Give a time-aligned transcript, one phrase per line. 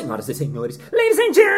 [0.00, 1.56] senhoras e senhores, ladies and gentlemen,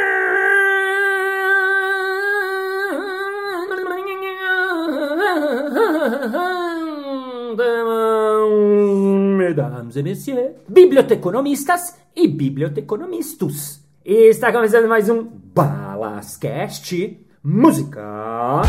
[9.37, 13.81] mesdames et messieurs, biblioteconomistas e biblioteconomistas.
[14.05, 15.25] Está começando mais um
[15.55, 18.63] Balascast Música.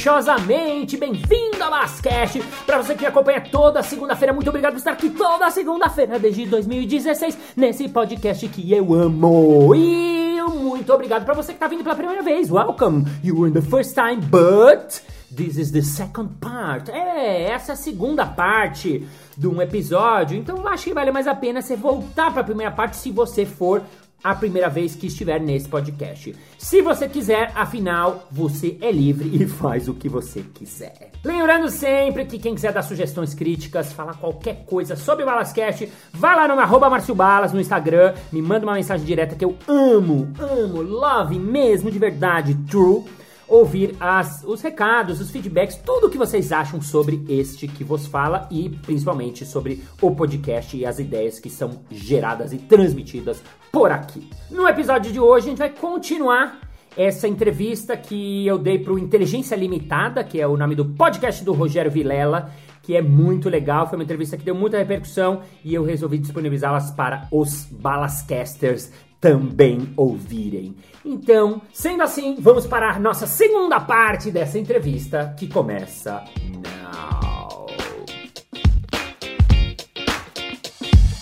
[0.00, 2.42] Sabichosamente bem-vindo ao Bascast.
[2.64, 7.38] Para você que acompanha toda segunda-feira, muito obrigado por estar aqui toda segunda-feira desde 2016
[7.54, 9.74] nesse podcast que eu amo.
[9.74, 12.50] E muito obrigado para você que tá vindo pela primeira vez.
[12.50, 13.04] Welcome.
[13.22, 16.90] You were the first time, but This is the second part.
[16.90, 19.06] É, essa é a segunda parte
[19.36, 20.36] de um episódio.
[20.36, 23.12] Então eu acho que vale mais a pena você voltar para a primeira parte se
[23.12, 23.82] você for
[24.22, 26.34] a primeira vez que estiver nesse podcast.
[26.58, 31.10] Se você quiser, afinal, você é livre e faz o que você quiser.
[31.24, 36.34] Lembrando sempre que quem quiser dar sugestões críticas, falar qualquer coisa sobre o Balascast, vá
[36.34, 40.82] lá no arroba Balas no Instagram, me manda uma mensagem direta que eu amo, amo,
[40.82, 43.04] love mesmo, de verdade, true
[43.50, 48.06] ouvir as, os recados, os feedbacks, tudo o que vocês acham sobre este que vos
[48.06, 53.42] fala e principalmente sobre o podcast e as ideias que são geradas e transmitidas
[53.72, 54.30] por aqui.
[54.48, 56.60] No episódio de hoje a gente vai continuar
[56.96, 61.44] essa entrevista que eu dei para o Inteligência Limitada, que é o nome do podcast
[61.44, 63.88] do Rogério Vilela, que é muito legal.
[63.88, 69.92] Foi uma entrevista que deu muita repercussão e eu resolvi disponibilizá-las para os Balascasters também
[69.96, 70.74] ouvirem.
[71.04, 77.66] Então, sendo assim, vamos para a nossa segunda parte dessa entrevista que começa now.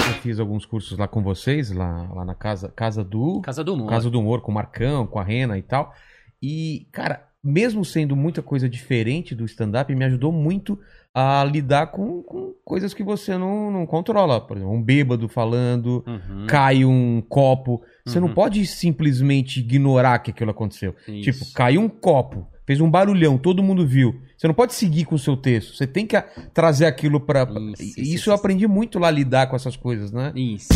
[0.07, 3.41] Eu fiz alguns cursos lá com vocês, lá, lá na casa, casa do.
[3.41, 3.91] Casa do Humor.
[3.91, 5.93] Casa do Humor, com o Marcão, com a Rena e tal.
[6.41, 10.79] E, cara, mesmo sendo muita coisa diferente do stand-up, me ajudou muito
[11.21, 14.41] a lidar com, com coisas que você não, não controla.
[14.41, 16.47] Por exemplo, um bêbado falando, Uhum.
[16.47, 17.83] cai um copo.
[18.07, 18.35] Você não Uhum.
[18.35, 20.95] pode simplesmente ignorar que aquilo aconteceu.
[21.09, 21.33] Isso.
[21.33, 24.15] Tipo, caiu um copo, fez um barulhão, todo mundo viu.
[24.37, 25.75] Você não pode seguir com o seu texto.
[25.75, 26.17] Você tem que
[26.55, 27.45] trazer aquilo pra.
[27.45, 30.31] pra- Isso, Isso, isso, eu aprendi muito lá a lidar com essas coisas, né?
[30.37, 30.69] Isso.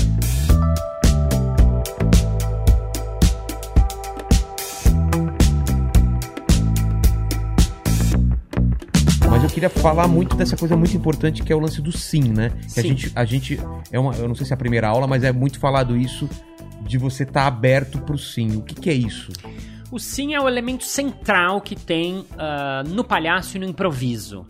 [9.62, 12.50] Queria falar muito dessa coisa muito importante que é o lance do sim, né?
[12.74, 12.88] Que a Sim.
[12.88, 13.60] gente, a gente
[13.92, 16.28] é uma, eu não sei se é a primeira aula, mas é muito falado isso
[16.80, 18.56] de você estar aberto pro sim.
[18.56, 19.30] O que, que é isso?
[19.92, 24.44] O sim é o elemento central que tem ah, no palhaço e no improviso.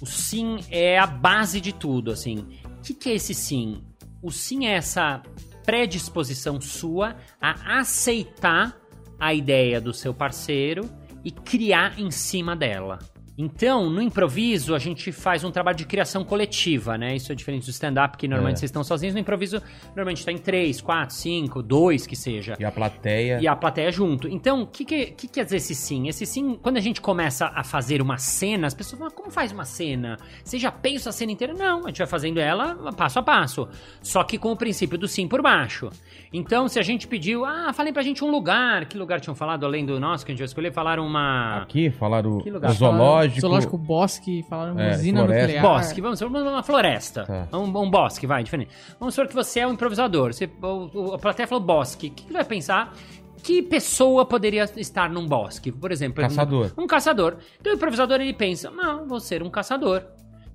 [0.00, 2.44] O sim é a base de tudo, assim.
[2.78, 3.84] O que, que é esse sim?
[4.20, 5.22] O sim é essa
[5.64, 8.76] predisposição sua a aceitar
[9.16, 10.90] a ideia do seu parceiro
[11.24, 12.98] e criar em cima dela.
[13.42, 17.16] Então, no improviso, a gente faz um trabalho de criação coletiva, né?
[17.16, 18.58] Isso é diferente do stand-up, que normalmente É.
[18.58, 19.14] vocês estão sozinhos.
[19.14, 19.62] No improviso,
[19.96, 22.54] normalmente está em três, quatro, cinco, dois, que seja.
[22.60, 23.38] E a plateia.
[23.40, 24.28] E a plateia junto.
[24.28, 26.06] Então, o que, que, que quer dizer esse sim?
[26.06, 29.52] Esse sim, quando a gente começa a fazer uma cena, as pessoas falam, como faz
[29.52, 30.18] uma cena?
[30.44, 31.54] Você já pensa a cena inteira?
[31.54, 33.66] Não, a gente vai fazendo ela passo a passo.
[34.02, 35.88] Só que com o princípio do sim por baixo.
[36.30, 38.84] Então, se a gente pediu, ah, falem pra gente um lugar.
[38.84, 40.72] Que lugar tinham falado além do nosso que a gente vai escolher?
[40.72, 41.62] Falaram uma.
[41.62, 42.70] Aqui, falaram Que lugar?
[42.70, 43.29] o zoológico.
[43.38, 45.46] Zoológico Bosque, falaram É, usina floresta.
[45.46, 45.62] nuclear.
[45.64, 47.24] Bosque, vamos supor, uma floresta.
[47.50, 47.58] Tá.
[47.58, 48.70] Um, um bosque, vai, diferente.
[48.98, 50.32] Vamos supor que você é um improvisador.
[50.32, 52.06] Você, o, o- a plateia falou bosque.
[52.08, 52.94] O que ele vai pensar?
[53.42, 55.70] Que pessoa poderia estar num bosque?
[55.72, 56.72] Por exemplo, Caçador.
[56.76, 57.36] Um, um caçador.
[57.60, 60.02] Então o improvisador ele pensa: não, vou ser um caçador.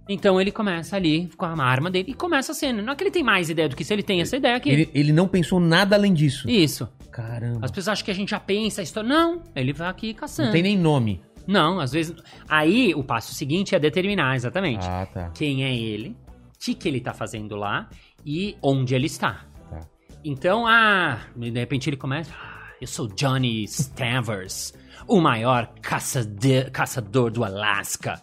[0.07, 2.79] Então ele começa ali com a arma dele e começa a cena.
[2.83, 4.69] Não é que ele tem mais ideia do que isso, ele tem essa ideia aqui.
[4.69, 6.47] Ele, ele não pensou nada além disso.
[6.47, 6.87] Isso.
[7.11, 7.61] Caramba.
[7.63, 9.09] As pessoas acham que a gente já pensa a história.
[9.09, 10.47] Não, ele vai aqui caçando.
[10.49, 11.21] Não tem nem nome.
[11.47, 12.15] Não, às vezes.
[12.49, 15.29] Aí o passo seguinte é determinar exatamente Ah, tá.
[15.29, 16.09] quem é ele,
[16.55, 17.87] o que, que ele tá fazendo lá
[18.25, 19.45] e onde ele está.
[19.69, 19.79] Tá.
[20.23, 22.31] Então, ah, de repente ele começa.
[22.33, 24.73] "Ah, eu sou Johnny Stavers,
[25.07, 28.21] o maior caçade- caçador do Alasca.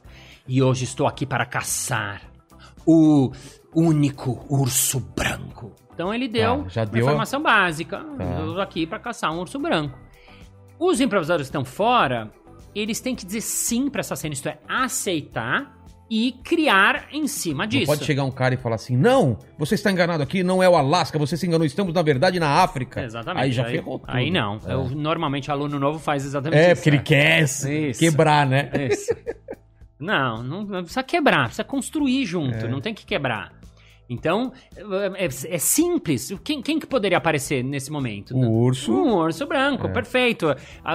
[0.49, 2.23] E hoje estou aqui para caçar
[2.85, 3.31] o
[3.75, 5.73] único urso branco.
[5.95, 7.99] Então ele deu Tá, já uma deu a- informação básica.
[7.99, 8.25] Tá.
[8.41, 9.97] Eu estou aqui para caçar um urso branco.
[10.81, 12.33] Os improvisadores estão fora,
[12.75, 15.79] eles têm que dizer sim para essa cena, isto é, aceitar
[16.11, 17.87] e criar em cima Não disso.
[17.87, 20.77] pode chegar um cara e falar assim: não, você está enganado aqui, não é o
[20.77, 23.03] Alasca, você se enganou, estamos na verdade na África.
[23.03, 23.43] Exatamente.
[23.45, 24.11] Aí já ferrou tudo.
[24.11, 24.59] Aí não.
[24.67, 26.77] É, Eu, normalmente aluno novo faz exatamente É, isso.
[26.83, 28.01] porque ele quer se Isso.
[28.01, 28.71] quebrar, né?
[28.91, 29.15] Isso.
[29.99, 32.69] Não, não, não precisa quebrar, precisa construir junto, É.
[32.69, 33.53] não tem que quebrar.
[34.13, 34.53] Então,
[35.17, 36.33] é, é simples.
[36.45, 38.37] Quem, quem que poderia aparecer nesse momento?
[38.37, 38.93] O urso.
[38.93, 39.91] Um urso branco, É.
[39.91, 40.47] perfeito.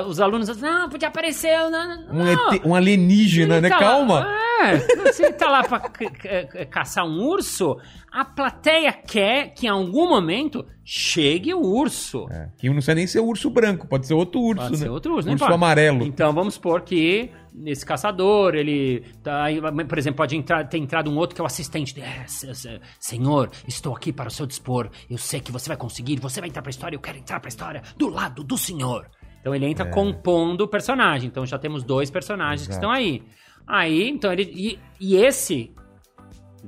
[0.08, 1.58] Os alunos dizem, não, podia aparecer...
[1.70, 2.28] Não, Um.
[2.54, 3.70] ET um alienígena, Ele né?
[3.70, 4.20] tá Calma.
[4.20, 4.78] lá- É,
[5.12, 7.78] você tá lá pra ca- ca- caçar um urso,
[8.12, 12.28] a plateia quer que em algum momento chegue o urso.
[12.32, 14.78] É, que não sei nem ser urso branco, pode ser outro urso, Pode né?
[14.78, 16.06] ser outro urso, urso amarelo.
[16.06, 17.30] Então vamos supor que
[17.66, 19.48] esse caçador, ele tá
[19.90, 22.08] por exemplo, pode entrar, ter entrado um outro que é o assistente dele.
[22.08, 24.90] É, se- se- senhor, estou aqui para o seu dispor.
[25.10, 27.50] Eu sei que você vai conseguir, você vai entrar pra história, eu quero entrar pra
[27.50, 29.10] história do lado do senhor.
[29.42, 31.28] Então ele entra compondo o personagem.
[31.28, 32.86] Então já temos dois personagens que Exato.
[32.86, 33.22] estão aí.
[33.68, 34.44] Aí, então ele.
[34.56, 35.74] E, e esse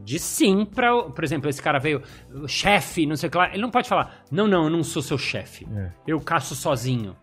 [0.04, 0.96] de sim pra.
[0.96, 2.01] o- Por exemplo, esse cara veio,
[2.48, 3.50] chefe, não sei o que lá.
[3.54, 5.68] Ele não pode falar, não, não, eu não sou seu chefe.
[5.75, 5.92] É.
[6.07, 7.16] Eu caço sozinho.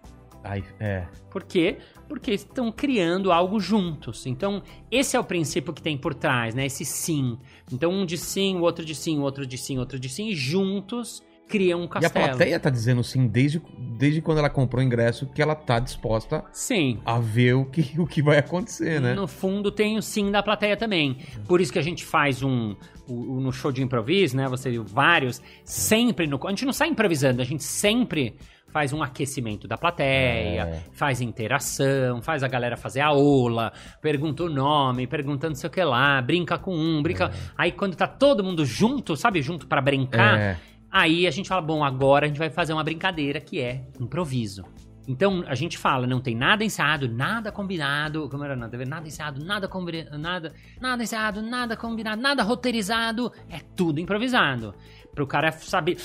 [0.45, 1.07] Ai, é.
[1.31, 1.79] Por quê?
[2.09, 4.27] Porque estão criando algo juntos.
[4.27, 6.67] Então, esse é o princípio que tem por trás, né?
[6.67, 7.37] Esse sim.
[7.73, 10.09] Então, um de sim, o outro de sim, o outro de sim, o outro de
[10.09, 12.27] sim, e juntos criam um E a castelo.
[12.29, 13.63] plateia tá dizendo sim desde,
[13.97, 16.99] desde quando ela comprou o ingresso que ela tá disposta Sim.
[17.05, 19.15] a ver o que, o que vai acontecer, né?
[19.15, 21.19] No fundo tem o sim da plateia também.
[21.47, 22.75] Por isso que a gente faz um.
[23.09, 24.49] o- o- no show de improviso, né?
[24.49, 25.41] Você viu vários.
[25.65, 26.41] Sempre no.
[26.45, 28.35] A gente não sai improvisando, a gente sempre
[28.69, 30.81] faz um aquecimento da plateia, É.
[30.93, 33.73] faz interação, faz a galera fazer a ola,
[34.03, 37.31] pergunta o nome, pergunta não sei o que lá, brinca com um, brinca.
[37.57, 40.57] Aí quando tá todo mundo junto, sabe, junto pra brincar, É.
[40.91, 44.65] Aí a gente fala, bom, agora a gente vai fazer uma brincadeira que é improviso.
[45.09, 49.07] Então a gente fala, não tem nada ensaiado, nada combinado, como era na TV, nada
[49.07, 54.75] ensaiado, nada combinado, nada, nada ensaiado, nada combinado, nada roteirizado, é tudo improvisado.
[55.15, 55.97] Pro cara saber,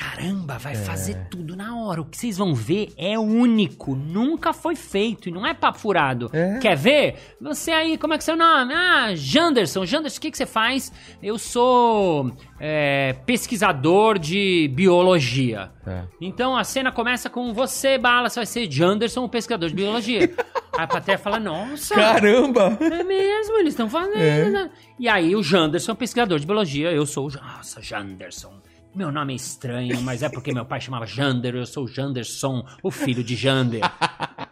[0.00, 2.00] caramba, vai fazer tudo na hora.
[2.00, 6.30] O que vocês vão ver é único, nunca foi feito e não é papo furado.
[6.32, 6.58] É.
[6.58, 7.36] Quer ver?
[7.38, 8.72] Você aí, como é que é seu nome?
[8.72, 9.84] Ah, Janderson.
[9.84, 10.90] Janderson, o que, que você faz?
[11.22, 15.70] Eu sou é, pesquisador de biologia.
[15.84, 16.06] Tá.
[16.18, 20.20] Então a cena começa com você, Bala, você vai ser Janderson, o pesquisador de biologia.
[20.72, 22.78] Aí a plateia fala, nossa, Caramba!
[22.80, 24.16] é mesmo, eles estão fazendo.
[24.16, 24.48] É.
[24.48, 24.70] né?
[24.98, 27.32] E aí o Janderson, pesquisador de biologia, eu sou o...
[27.32, 28.52] Nossa, Janderson.
[28.92, 32.90] Meu nome é estranho, mas é porque meu pai chamava Jander, eu sou Janderson, o
[32.90, 33.82] filho de Jander.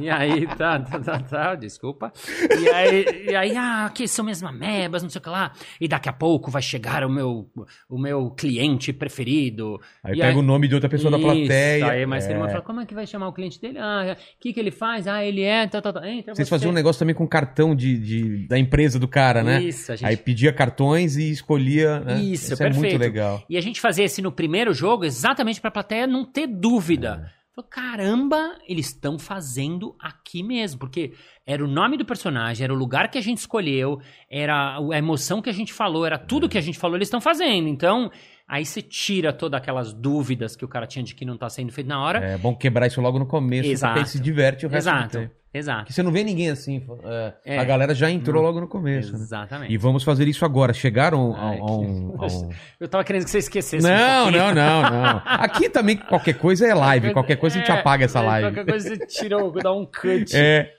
[0.00, 2.12] E aí, tá, tá, tá, tá, desculpa.
[2.60, 5.52] E aí, e aí, ah, aqui são minhas amebas, não sei o que lá.
[5.80, 7.48] E daqui a pouco vai chegar o meu,
[7.88, 9.80] o meu cliente preferido.
[10.02, 11.86] Aí E pega o nome de outra pessoa da Isso, plateia.
[11.90, 12.30] Aí, mas É.
[12.32, 13.78] ele fala, como é que vai chamar o cliente dele?
[13.78, 15.06] Ah, o que que ele faz?
[15.06, 16.08] Ah, ele é, tá, tá, tá.
[16.08, 16.50] Entra Vocês você.
[16.50, 19.62] faziam um negócio também com cartão de, de- da empresa do cara, né?
[19.62, 22.00] Isso, a gente Aí pedia cartões e escolhia.
[22.00, 22.20] Né?
[22.20, 22.78] Isso, é perfeito.
[22.80, 23.42] muito legal.
[23.48, 27.30] E a gente fazia esse no primeiro jogo exatamente pra plateia não ter dúvida.
[27.62, 31.12] Caramba, eles estão fazendo aqui mesmo, porque
[31.46, 34.00] era o nome do personagem, era o lugar que a gente escolheu,
[34.30, 37.20] era a emoção que a gente falou, era tudo que a gente falou, eles estão
[37.20, 37.68] fazendo.
[37.68, 38.10] Então,
[38.48, 41.70] aí você tira todas aquelas dúvidas que o cara tinha de que não tá sendo
[41.72, 42.18] feito na hora.
[42.24, 43.92] É bom quebrar isso logo no começo, Exato.
[43.94, 45.32] porque aí se diverte o resto do exato, tempo.
[45.52, 45.78] exato.
[45.80, 46.82] Porque você não vê ninguém assim.
[47.04, 47.58] é, É.
[47.58, 49.18] A galera já entrou logo no começo, né?
[49.18, 49.72] Exatamente.
[49.72, 50.72] E vamos fazer isso agora.
[50.72, 52.16] Chegaram a, Ai, a um.
[52.18, 52.48] a um-
[52.80, 53.86] Eu tava querendo que você esquecesse.
[53.86, 54.54] um Não, pouquinho.
[54.54, 55.22] não, não, não.
[55.24, 57.12] Aqui também qualquer coisa é live.
[57.12, 58.48] Qualquer coisa a gente É, apaga essa é, live.
[58.56, 60.34] Qualquer coisa você tira, o- dá um cut.
[60.34, 60.74] É.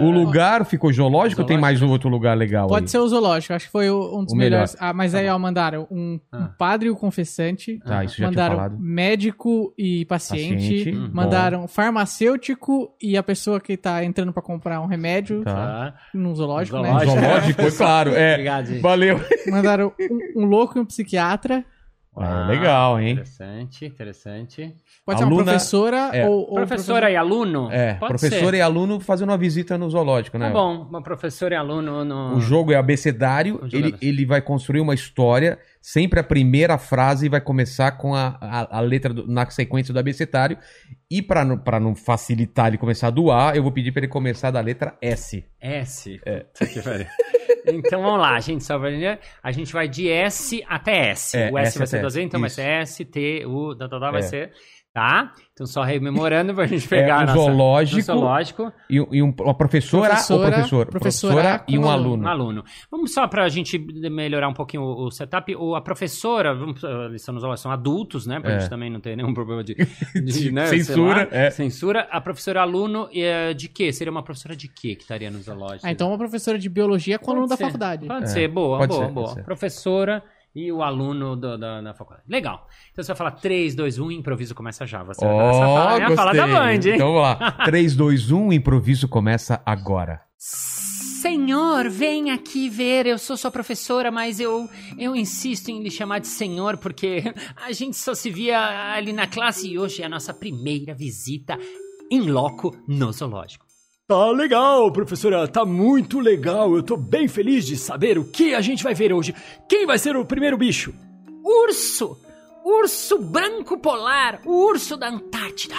[0.00, 2.88] O lugar ficou zoológico ou tem mais um outro lugar legal Pode aí?
[2.88, 4.50] ser o zoológico, acho que foi um dos O melhor.
[4.50, 4.76] melhores.
[4.78, 6.50] Ah, mas aí, ó, mandaram um, um Ah.
[6.58, 7.78] padre e o confessante.
[7.78, 8.76] Tá, isso já tinha mandaram falado.
[8.78, 10.54] médico e paciente.
[10.54, 11.10] Paciente, Uhum.
[11.12, 15.54] mandaram farmacêutico e a pessoa que tá entrando pra comprar um remédio Tá.
[15.54, 15.94] Tá.
[16.14, 16.88] num zoológico, No né?
[16.90, 17.20] zoológico.
[17.20, 18.10] Zoológico, é claro.
[18.14, 18.32] É.
[18.32, 18.80] Obrigado, gente.
[18.80, 19.20] Valeu.
[19.50, 19.92] Mandaram
[20.36, 21.64] um, um louco e um psiquiatra.
[22.16, 23.12] Ah, legal, hein?
[23.12, 24.76] Interessante, interessante.
[25.06, 26.28] Pode ser uma Aluna- professora é.
[26.28, 27.70] ou, ou Professora e aluno?
[27.70, 28.54] É, Pode professor ser.
[28.56, 30.48] e aluno fazendo uma visita no zoológico, né?
[30.48, 32.34] Tá bom, uma professora e aluno no...
[32.34, 33.98] O jogo é abecedário, é ele, abecedário.
[34.02, 38.80] ele vai construir uma história, sempre a primeira frase vai começar com a, a, a
[38.80, 40.58] letra do- na sequência do abecedário,
[41.10, 44.08] e para não, pra não facilitar ele começar do A, eu vou pedir para ele
[44.12, 45.44] começar da letra S.
[45.60, 46.20] S.
[46.84, 47.06] Pariu.
[47.66, 48.80] Então vamos lá, gente, só.
[49.42, 51.36] A gente vai de S até S.
[51.36, 52.56] É, o S, S vai ser do Z, então vai isso.
[52.56, 54.24] ser S, T, U, tá, tá, tá, vai É.
[54.24, 54.52] ser.
[54.92, 55.30] Tá?
[55.52, 57.96] Então só rememorando pra gente pegar É, a o nossa- zoológico.
[57.98, 58.72] no zoológico.
[58.90, 60.86] E, e um- uma professora, Professora, ou professor?
[60.86, 62.08] professora e com um aluno.
[62.10, 62.24] aluno.
[62.24, 62.64] Um aluno.
[62.90, 65.54] Vamos só pra gente melhorar um pouquinho o, o setup.
[65.54, 68.40] O, a professora, vamos, eles são, são adultos, né?
[68.40, 68.58] Pra É.
[68.58, 69.76] gente também não ter nenhum problema de,
[70.24, 71.38] de, né, Censura, lá.
[71.38, 71.50] é.
[71.50, 72.08] Censura.
[72.10, 73.92] A professora aluno é, de quê?
[73.92, 75.86] Seria uma professora de quê que estaria no zoológico?
[75.86, 78.08] Ah, então uma professora de biologia com aluno da faculdade.
[78.08, 79.28] Pode É, ser, boa, pode boa, ser, boa.
[79.34, 79.44] ser.
[79.44, 80.20] Professora
[80.54, 82.24] e o aluno do- da, da faculdade.
[82.28, 82.66] Legal.
[82.92, 85.02] Então você vai falar 3, 2, 1, improviso começa já.
[85.04, 86.46] Você vai Ó, essa fala, é a fala da.
[86.46, 86.94] Band, hein?
[86.94, 87.52] Então vamos lá.
[87.64, 90.20] 3, 2, 1, improviso começa agora.
[90.38, 93.06] Senhor, vem aqui ver.
[93.06, 97.22] Eu sou sua professora, mas eu, eu insisto em lhe chamar de senhor porque
[97.56, 98.58] a gente só se via
[98.94, 101.58] ali na classe e hoje é a nossa primeira visita
[102.10, 103.66] em loco no zoológico.
[104.10, 106.74] Tá legal, professora, tá muito legal.
[106.74, 109.32] Eu tô bem feliz de saber o que a gente vai ver hoje.
[109.68, 110.92] Quem vai ser o primeiro bicho?
[111.44, 112.20] Urso!
[112.64, 115.76] Urso branco polar, o urso da Antártida.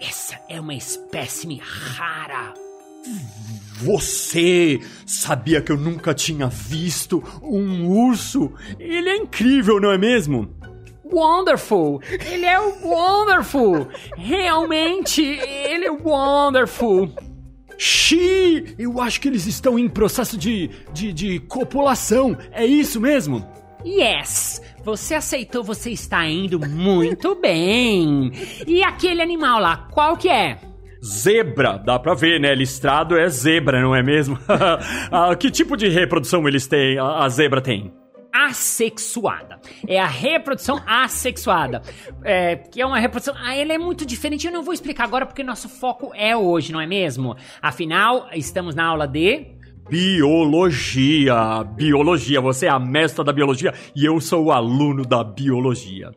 [0.00, 2.54] Essa é uma espécime rara.
[3.82, 8.50] Você sabia que eu nunca tinha visto um urso?
[8.80, 10.48] Ele é incrível, não é mesmo?
[11.04, 12.00] Wonderful!
[12.08, 13.88] Ele é o Wonderful!
[14.16, 17.33] Realmente, ele é Wonderful!
[17.78, 18.74] Xi!
[18.78, 22.36] Eu acho que eles estão em processo de, de, de copulação.
[22.52, 23.46] É isso mesmo?
[23.84, 24.62] Yes!
[24.82, 28.32] Você aceitou, você está indo muito bem!
[28.66, 30.58] E aquele animal lá, qual que é?
[31.04, 32.54] Zebra, dá pra ver, né?
[32.54, 34.38] Listrado é zebra, não é mesmo?
[35.12, 36.98] ah, que tipo de reprodução eles têm?
[36.98, 37.92] A, a zebra tem?
[38.34, 39.60] Assexuada.
[39.86, 41.80] É a reprodução assexuada.
[42.24, 43.34] É, que é uma reprodução.
[43.38, 44.46] Ah, ela é muito diferente.
[44.46, 47.36] Eu não vou explicar agora porque nosso foco é hoje, não é mesmo?
[47.62, 49.54] Afinal, estamos na aula de.
[49.88, 51.62] Biologia.
[51.76, 52.40] Biologia.
[52.40, 56.10] Você é a mestra da biologia e eu sou o aluno da biologia.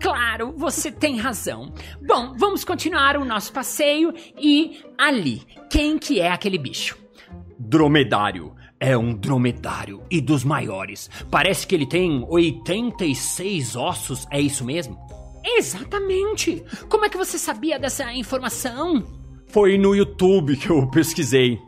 [0.00, 1.72] Claro, você tem razão.
[2.00, 6.96] Bom, vamos continuar o nosso passeio e ali, quem que é aquele bicho?
[7.58, 8.54] Dromedário.
[8.82, 11.10] É um dromedário e dos maiores.
[11.30, 14.98] Parece que ele tem 86 ossos, é isso mesmo?
[15.44, 16.64] Exatamente!
[16.88, 19.04] Como é que você sabia dessa informação?
[19.48, 21.60] Foi no YouTube que eu pesquisei.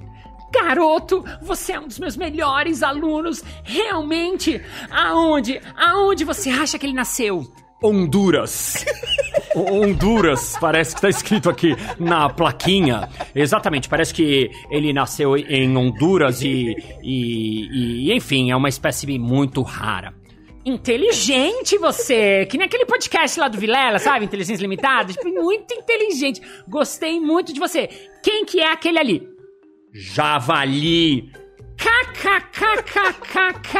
[0.51, 3.45] Garoto, você é um dos meus melhores alunos.
[3.63, 4.63] Realmente?
[4.91, 5.61] Aonde?
[5.77, 7.53] Aonde você acha que ele nasceu?
[7.83, 8.85] Honduras.
[9.55, 13.09] Honduras, parece que está escrito aqui na plaquinha.
[13.35, 19.63] Exatamente, parece que ele nasceu em Honduras e, e, e enfim, é uma espécie muito
[19.63, 20.15] rara.
[20.65, 22.47] Inteligente você!
[22.47, 24.25] Que nem aquele podcast lá do Vilela, sabe?
[24.25, 25.13] Inteligência Limitada.
[25.13, 26.41] Tipo, muito inteligente.
[26.69, 27.89] Gostei muito de você.
[28.23, 29.29] Quem que é aquele ali?
[29.93, 31.31] Javali.
[31.83, 33.79] KKKKKK!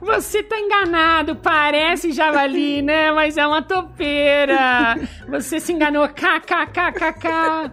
[0.00, 3.12] Você tá enganado, parece javali, né?
[3.12, 4.96] Mas é uma topeira!
[5.28, 7.72] Você se enganou, KKKKK!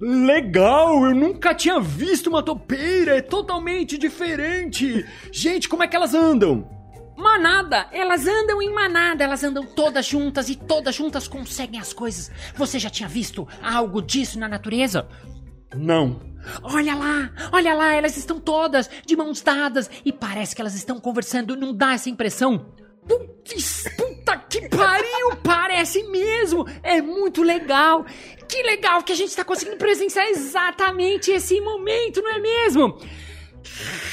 [0.00, 5.04] Legal, eu nunca tinha visto uma topeira, é totalmente diferente!
[5.30, 6.66] Gente, como é que elas andam?
[7.16, 7.88] Manada!
[7.92, 12.30] Elas andam em manada, elas andam todas juntas e todas juntas conseguem as coisas.
[12.54, 15.06] Você já tinha visto algo disso na natureza?
[15.74, 16.27] Não.
[16.62, 20.98] Olha lá, olha lá, elas estão todas de mãos dadas e parece que elas estão
[21.00, 22.72] conversando, não dá essa impressão?
[23.06, 28.04] Putz, puta que pariu, parece mesmo, é muito legal.
[28.46, 32.98] Que legal que a gente está conseguindo presenciar exatamente esse momento, não é mesmo?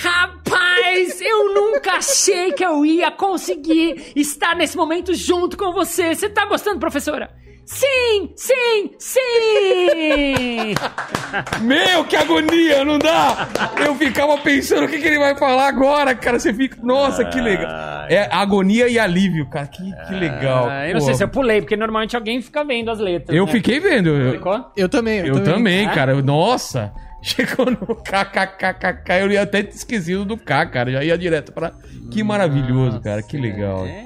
[0.01, 6.13] Rapaz, eu nunca achei que eu ia conseguir estar nesse momento junto com você.
[6.13, 7.33] Você tá gostando, professora?
[7.65, 10.75] Sim, sim, sim!
[11.65, 13.47] Meu, que agonia, não dá!
[13.83, 16.39] Eu ficava pensando o que, que ele vai falar agora, cara.
[16.39, 18.05] Você fica, nossa, que legal.
[18.07, 19.65] É agonia e alívio, cara.
[19.65, 20.67] Que, que legal.
[20.69, 21.05] Ah, eu não Pô.
[21.07, 23.35] sei se eu pulei, porque normalmente alguém fica vendo as letras.
[23.35, 23.51] Eu né?
[23.51, 24.09] fiquei vendo.
[24.09, 24.71] Eu, Ficou?
[24.77, 25.93] Eu também, eu, eu também, É?
[25.93, 26.11] cara.
[26.11, 26.93] Eu- Nossa!
[27.25, 30.91] Chegou no kkkk, eu ia até esquecido do K, cara.
[30.91, 31.73] Já ia direto pra.
[32.11, 33.23] Que maravilhoso, cara.
[33.23, 33.83] Que legal.
[33.87, 34.03] É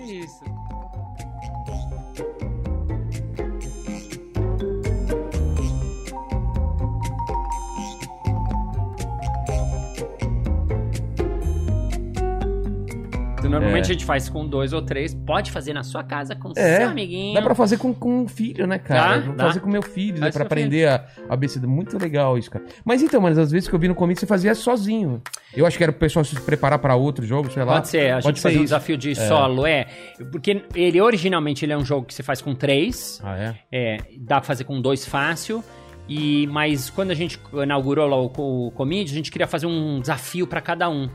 [13.80, 13.86] isso.
[13.86, 13.90] Normalmente É.
[13.90, 15.14] a gente faz com dois ou três.
[15.14, 17.34] Pode fazer na sua casa com É, seu amiguinho.
[17.34, 19.18] Dá pra fazer com, com um filho, né, cara?
[19.20, 19.44] Dá, Vou dá.
[19.48, 20.32] fazer com meu filho, né?
[20.32, 21.68] Pra aprender a, a abeceda.
[21.68, 22.66] Muito legal isso, cara.
[22.86, 25.22] Mas então, mas às vezes que eu vi no começo, você fazia sozinho.
[25.56, 27.74] Eu acho que era pro pessoal se preparar pra outro jogo, sei lá.
[27.74, 29.88] Pode ser, a Pode gente fazer um desafio de solo, é.
[30.32, 33.20] Porque ele originalmente ele é um jogo que você faz com três.
[33.24, 33.56] Ah, é?
[33.72, 35.64] É, dá pra fazer com dois fácil.
[36.08, 40.00] E, mas quando a gente inaugurou lá o, o Comedy, a gente queria fazer um
[40.00, 41.08] desafio pra cada um.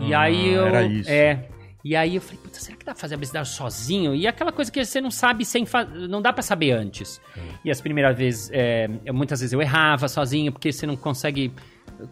[0.00, 0.66] E Ah, aí eu.
[0.66, 1.08] era isso.
[1.08, 1.44] É.
[1.84, 4.14] E aí eu falei, puta, será que dá pra fazer a obesidade sozinho?
[4.14, 5.66] E aquela coisa que você não sabe sem
[6.08, 7.20] não dá pra saber antes.
[7.62, 11.52] E as primeiras vezes, é, muitas vezes eu errava sozinho, porque você não consegue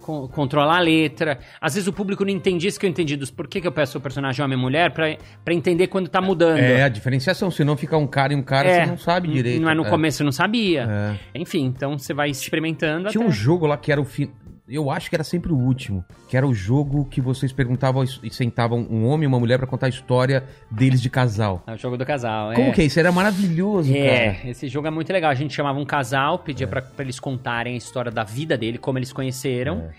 [0.00, 1.38] con- controlar a letra.
[1.58, 3.72] Às vezes o público não entendia isso que eu entendi dos por que, que eu
[3.72, 6.58] peço o personagem homem e mulher pra, pra entender quando tá mudando.
[6.58, 7.50] É, a diferenciação.
[7.50, 9.62] Se não ficar um cara e um cara, É, você não sabe direito.
[9.62, 9.88] Não é no É.
[9.88, 10.86] começo eu não sabia.
[11.34, 11.38] É.
[11.40, 13.30] Enfim, então você vai experimentando Tinha até...
[13.30, 14.30] um jogo lá que era o fim.
[14.72, 16.02] Eu acho que era sempre o último.
[16.26, 19.66] Que era o jogo que vocês perguntavam e sentavam um homem e uma mulher pra
[19.66, 21.62] contar a história deles de casal.
[21.66, 22.98] É o jogo do casal, Como que é isso?
[22.98, 24.02] Era maravilhoso, cara.
[24.02, 25.30] É, esse jogo é muito legal.
[25.30, 28.78] A gente chamava um casal, pedia pra, pra eles contarem a história da vida dele,
[28.78, 29.90] como eles conheceram.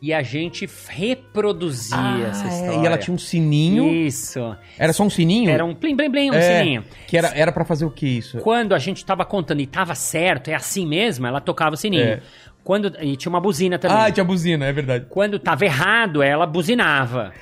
[0.00, 2.82] E a gente reproduzia essa é, história.
[2.82, 3.88] e ela tinha um sininho.
[3.88, 4.56] Isso.
[4.76, 5.48] Era só um sininho?
[5.48, 6.84] Era um plim, plim, plim, um É, sininho.
[7.06, 8.38] Que era, era pra fazer o que isso?
[8.38, 12.02] Quando a gente tava contando e tava certo, é assim mesmo, ela tocava o sininho.
[12.02, 12.22] É.
[12.64, 13.96] Quando, e tinha uma buzina também.
[13.96, 15.06] Ah, tinha buzina, é verdade.
[15.08, 17.32] Quando tava errado, ela buzinava.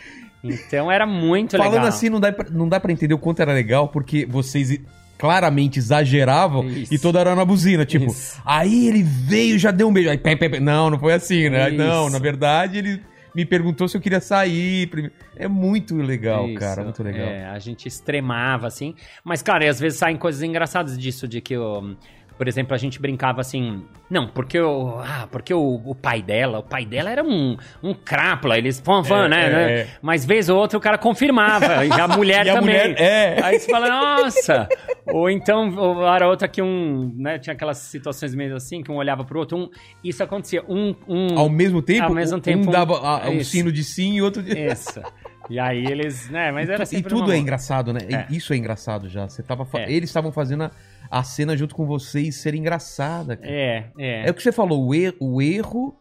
[0.42, 1.86] Então era muito Falando legal.
[1.88, 4.80] assim, não dá, pra, não dá pra entender o quanto era legal, porque vocês
[5.18, 6.94] claramente exageravam Isso.
[6.94, 7.84] e toda hora na buzina.
[7.84, 8.40] Tipo, Isso.
[8.46, 10.08] aí ele veio já deu um beijo.
[10.08, 10.60] Aí, pé, pé, pé.
[10.60, 11.68] Não, não foi assim, né?
[11.68, 11.76] Isso.
[11.76, 13.02] Não, na verdade, ele
[13.34, 14.90] me perguntou se eu queria sair.
[15.36, 17.26] É muito legal, Isso, cara, muito legal.
[17.28, 18.94] É, a gente extremava, assim.
[19.22, 21.94] Mas, claro, e às vezes saem coisas engraçadas disso, de que, o-
[22.40, 23.84] por exemplo, a gente brincava assim.
[24.08, 24.98] Não, porque o.
[25.00, 29.04] Ah, porque o, o pai dela, o pai dela era um, um crápula, eles fã,
[29.04, 29.72] fã, É, né, é, né?
[29.80, 29.86] é.
[30.00, 32.74] Mas vez ou outra o cara confirmava, e a mulher E a também.
[32.88, 33.42] mulher- é.
[33.44, 34.66] Aí você fala, nossa!
[35.06, 37.12] Ou então, ou era outra que um.
[37.18, 39.58] Né, tinha aquelas situações meio assim, que um olhava pro outro.
[39.58, 39.68] Um,
[40.02, 40.64] isso acontecia.
[40.66, 40.94] Um.
[41.06, 44.14] um Ao mesmo tempo, Ao mesmo um tempo, um- dava ah, um sino de sim
[44.14, 44.58] e outro de.
[44.58, 45.02] Isso.
[45.50, 46.30] E aí eles.
[46.30, 48.00] Né, mas era E tudo é engraçado, né?
[48.08, 48.26] É.
[48.34, 49.28] Isso é engraçado já.
[49.28, 49.92] Você tava fa- É.
[49.92, 50.70] Eles estavam fazendo a,
[51.10, 53.36] a cena junto com vocês ser engraçada.
[53.36, 53.50] cara.
[53.50, 54.28] É, é.
[54.28, 55.96] É o que você falou, o, er- o erro.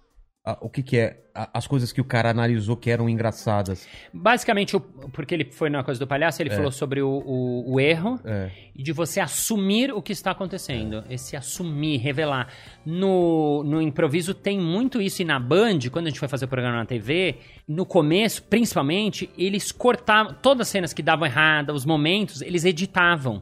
[0.61, 1.17] o que, que é?
[1.53, 3.87] As coisas que o cara analisou que eram engraçadas.
[4.13, 4.77] Basicamente,
[5.13, 8.51] porque ele foi na coisa do palhaço, ele falou sobre o, o- o erro É.
[8.75, 11.01] e de você assumir o que está acontecendo.
[11.09, 12.49] Esse assumir, revelar.
[12.85, 16.47] No, no improviso tem muito isso, e na Band, quando a gente foi fazer o
[16.49, 17.37] programa na TV,
[17.67, 23.41] no começo, principalmente, eles cortavam todas as cenas que davam errada, os momentos, eles editavam.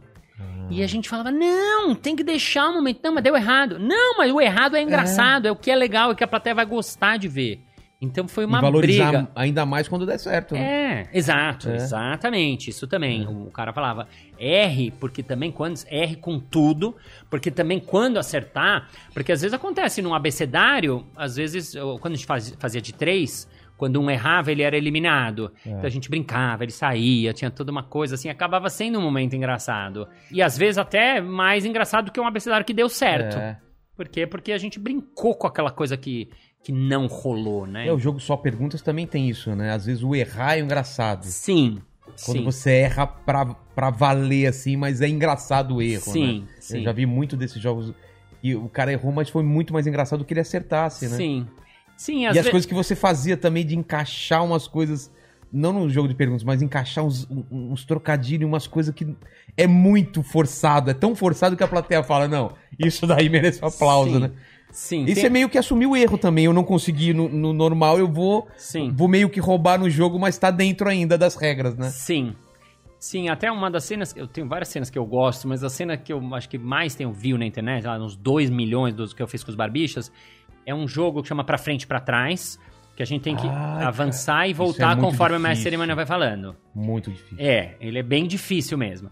[0.70, 3.00] E a gente falava, não, tem que deixar o momento.
[3.04, 3.80] Não, mas deu errado.
[3.80, 6.54] Não, mas o errado é engraçado, é, o que é legal, é que a plateia
[6.54, 7.62] vai gostar de ver.
[8.00, 9.32] Então foi uma e valorizar briga.
[9.34, 10.54] ainda mais quando der certo.
[10.54, 11.08] né?
[11.12, 11.78] É, exato, É.
[11.78, 13.26] exatamente, isso também.
[13.28, 16.96] O cara falava R, porque também quando R com tudo,
[17.28, 22.28] porque também quando acertar, porque às vezes acontece num abecedário, às vezes, quando a gente
[22.28, 23.48] faz- fazia de três,
[23.78, 25.52] quando um errava, ele era eliminado.
[25.66, 25.70] É.
[25.70, 29.36] Então a gente brincava, ele saía, tinha toda uma coisa assim, acabava sendo um momento
[29.36, 30.08] engraçado.
[30.32, 33.38] E às vezes até mais engraçado que um abecedário que deu certo.
[33.38, 33.60] É.
[33.96, 34.28] Por quê?
[34.28, 36.30] Porque a gente brincou com aquela coisa que,
[36.64, 37.88] que não rolou, né?
[37.88, 39.72] É, o jogo Só Perguntas também tem isso, né?
[39.72, 41.24] Às vezes o errar é engraçado.
[41.24, 41.82] Sim.
[42.26, 42.44] Quando sim.
[42.44, 46.48] você erra pra, pra valer, assim, mas é engraçado o erro, Sim, né?
[46.60, 46.78] sim.
[46.78, 47.94] Eu já vi muito desses jogos
[48.42, 51.16] e o cara errou, mas foi muito mais engraçado do que ele acertasse, né?
[51.16, 51.48] Sim.
[51.98, 55.12] Sim, E as coisas que você fazia também de encaixar umas coisas,
[55.52, 59.16] não no jogo de perguntas, mas encaixar uns, uns trocadilhos, umas coisas que
[59.58, 63.68] é muito forçado, é tão forçado que a plateia fala, não, isso daí merece um
[63.68, 64.20] aplauso, Sim.
[64.20, 64.32] né?
[64.70, 67.52] Sim, Isso tem- é meio que assumir o erro também, eu não consegui no, no
[67.52, 68.92] normal, eu vou, Sim.
[68.96, 71.90] vou meio que roubar no jogo, mas tá dentro ainda das regras, né?
[71.90, 72.36] Sim.
[73.00, 75.96] Sim, até uma das cenas, eu tenho várias cenas que eu gosto, mas a cena
[75.98, 79.22] que eu acho que mais tenho viu na internet, lá uns 2 milhões dos que
[79.22, 80.12] eu fiz com os barbichas,
[80.68, 82.60] é um jogo que chama Pra Frente e Pra Trás,
[82.96, 85.64] que a gente tem que Ai, avançar e isso é voltar muito conforme difícil.
[85.64, 86.56] cerimônia vai falando.
[86.76, 87.38] Muito difícil.
[87.40, 89.10] É, ele é bem difícil mesmo.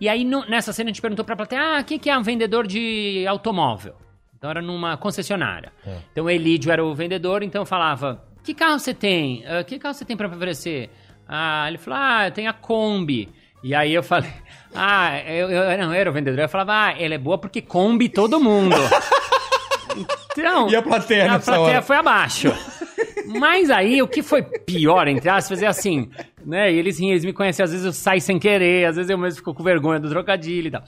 [0.00, 2.22] E aí, no- nessa cena, a gente perguntou pra plateia, ah, quem que é um
[2.22, 3.94] vendedor de automóvel?
[4.36, 5.72] Então era numa concessionária.
[5.84, 5.96] É.
[6.12, 9.44] Então o Elídio era o vendedor, então eu falava, que carro você tem?
[9.46, 10.90] Ah, que carro você tem pra me oferecer?
[11.28, 13.28] Ah, ele falou, ah, eu tenho a Kombi.
[13.64, 14.30] E aí eu falei,
[14.74, 16.38] ah, eu, eu não eu era o vendedor.
[16.40, 18.76] Eu falava, ah, ela é boa porque Kombi todo mundo.
[20.38, 21.82] então, E a plateia a plateia hora?
[21.82, 22.52] foi abaixo.
[23.26, 26.08] Mas aí, o que foi pior, entre aspas, é assim,
[26.44, 26.72] né?
[26.72, 29.36] E eles eles me conhecem, às vezes eu saio sem querer, às vezes eu mesmo
[29.36, 30.82] fico com vergonha do trocadilho e tal.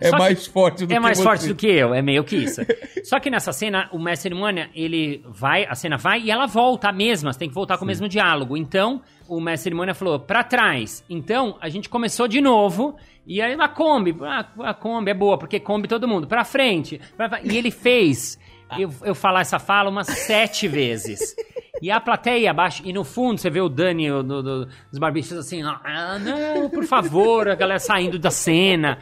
[0.00, 1.24] É Só mais forte do é que mais você.
[1.24, 2.60] forte do que eu, é meio que isso.
[3.04, 6.88] Só que nessa cena, o mestre cerimônia, ele vai, a cena vai e ela volta
[6.88, 8.56] a mesma, você tem que voltar com o mesmo diálogo.
[8.56, 11.04] Então, o mestre cerimônia falou, pra trás.
[11.08, 15.38] Então, a gente começou de novo, e aí a Kombi, ah, a Kombi é boa,
[15.38, 17.00] porque Kombi todo mundo, pra frente.
[17.16, 18.36] pra- E ele fez
[18.80, 21.34] eu, eu falar essa fala umas sete vezes.
[21.82, 24.98] E a plateia abaixo, e no fundo você vê o Dani o, do, do- dos
[24.98, 28.98] barbichos assim, ah, não, por favor, a galera saindo da cena.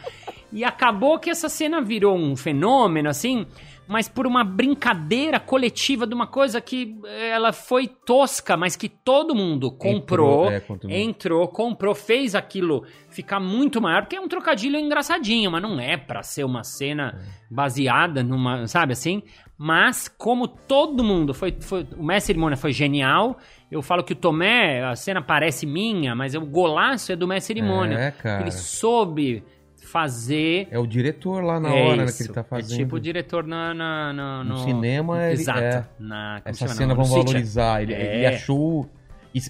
[0.50, 3.46] E acabou que essa cena virou um fenômeno, assim,
[3.92, 6.96] mas por uma brincadeira coletiva de uma coisa que
[7.30, 10.90] ela foi tosca, mas que todo mundo comprou, Entrou, é, mundo.
[10.90, 15.96] entrou, comprou, fez aquilo ficar muito maior, porque é um trocadilho engraçadinho, mas não é
[15.96, 19.22] pra ser uma cena baseada numa, sabe assim?
[19.58, 23.38] Mas como todo mundo foi, foi o mestre cerimônia foi genial,
[23.70, 27.54] eu falo que o Tomé, a cena parece minha, mas o golaço é do mestre
[27.54, 27.98] cerimônia.
[27.98, 28.42] É, cara.
[28.42, 29.44] Ele soube
[29.82, 32.16] fazer É o diretor lá na é hora né, isso.
[32.18, 32.74] que ele tá fazendo.
[32.74, 35.60] É tipo o diretor na, na- na- No cinema, ele- Exato.
[35.60, 35.84] é.
[35.98, 36.74] Na, Essa chama?
[36.74, 37.82] cena No vão valorizar.
[37.82, 38.16] Ele, É.
[38.16, 38.88] ele achou.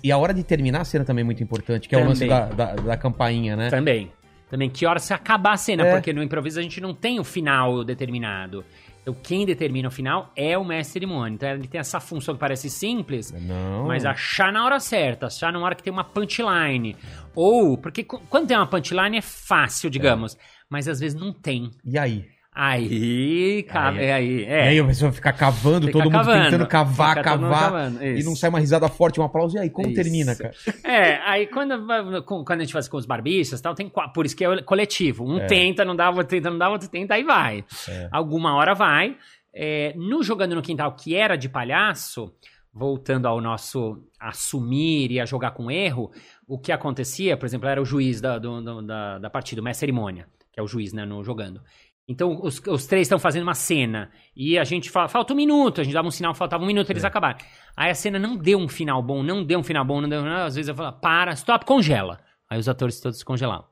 [0.03, 2.27] E, a hora de terminar a cena também é muito importante, que é o lance
[2.27, 3.69] da, da, da campainha, né?
[3.69, 4.13] Também.
[4.49, 5.93] Também, que hora se acabar a cena, É.
[5.95, 8.65] porque no improviso a gente não tem o final determinado.
[9.03, 11.35] Então, quem determina o final é o mestre de cerimônia.
[11.35, 13.87] Então, ele tem essa função que parece simples, Não.
[13.87, 16.97] mas achar na hora certa, achar na hora que tem uma punchline.
[17.35, 20.39] Ou, porque quando tem uma punchline é fácil, digamos,
[20.71, 21.71] mas às vezes não tem.
[21.85, 22.32] E aí?
[22.55, 24.45] Aí, cara, Aí- aí.
[24.45, 24.69] É.
[24.69, 26.45] aí a pessoa fica cavando, Fica todo mundo cavando.
[26.45, 27.61] tentando cavar, Fica cavar.
[27.73, 29.57] cavando, E não sai uma risada forte, um aplauso.
[29.57, 29.97] E aí, como Isso.
[29.97, 30.53] termina, cara?
[30.85, 34.45] É, aí quando, quando a gente faz com os barbistas tal, tem por isso que
[34.45, 35.25] é coletivo.
[35.27, 35.47] Um É.
[35.47, 37.65] tenta, não dá, outro tenta, não dá, outro tenta, aí vai.
[37.89, 38.09] É.
[38.13, 39.17] Alguma hora vai.
[39.55, 42.33] É, no Jogando no Quintal, que era de palhaço,
[42.73, 46.11] voltando ao nosso assumir e a jogar com erro,
[46.47, 49.81] o que acontecia, por exemplo, era o juiz da, do- da, da partida, o mestre
[49.81, 51.61] cerimônia, que é o juiz, né, no jogando.
[52.09, 55.81] Então, os, os três estão fazendo uma cena e a gente fala, falta um minuto,
[55.81, 57.39] a gente dava um sinal, faltava um minuto, eles acabaram.
[57.77, 60.25] Aí a cena não deu um final bom, não deu um final bom, não deu,
[60.27, 62.21] às vezes eu falo, para, stop, congela.
[62.51, 63.67] Aí os atores todos se congelavam.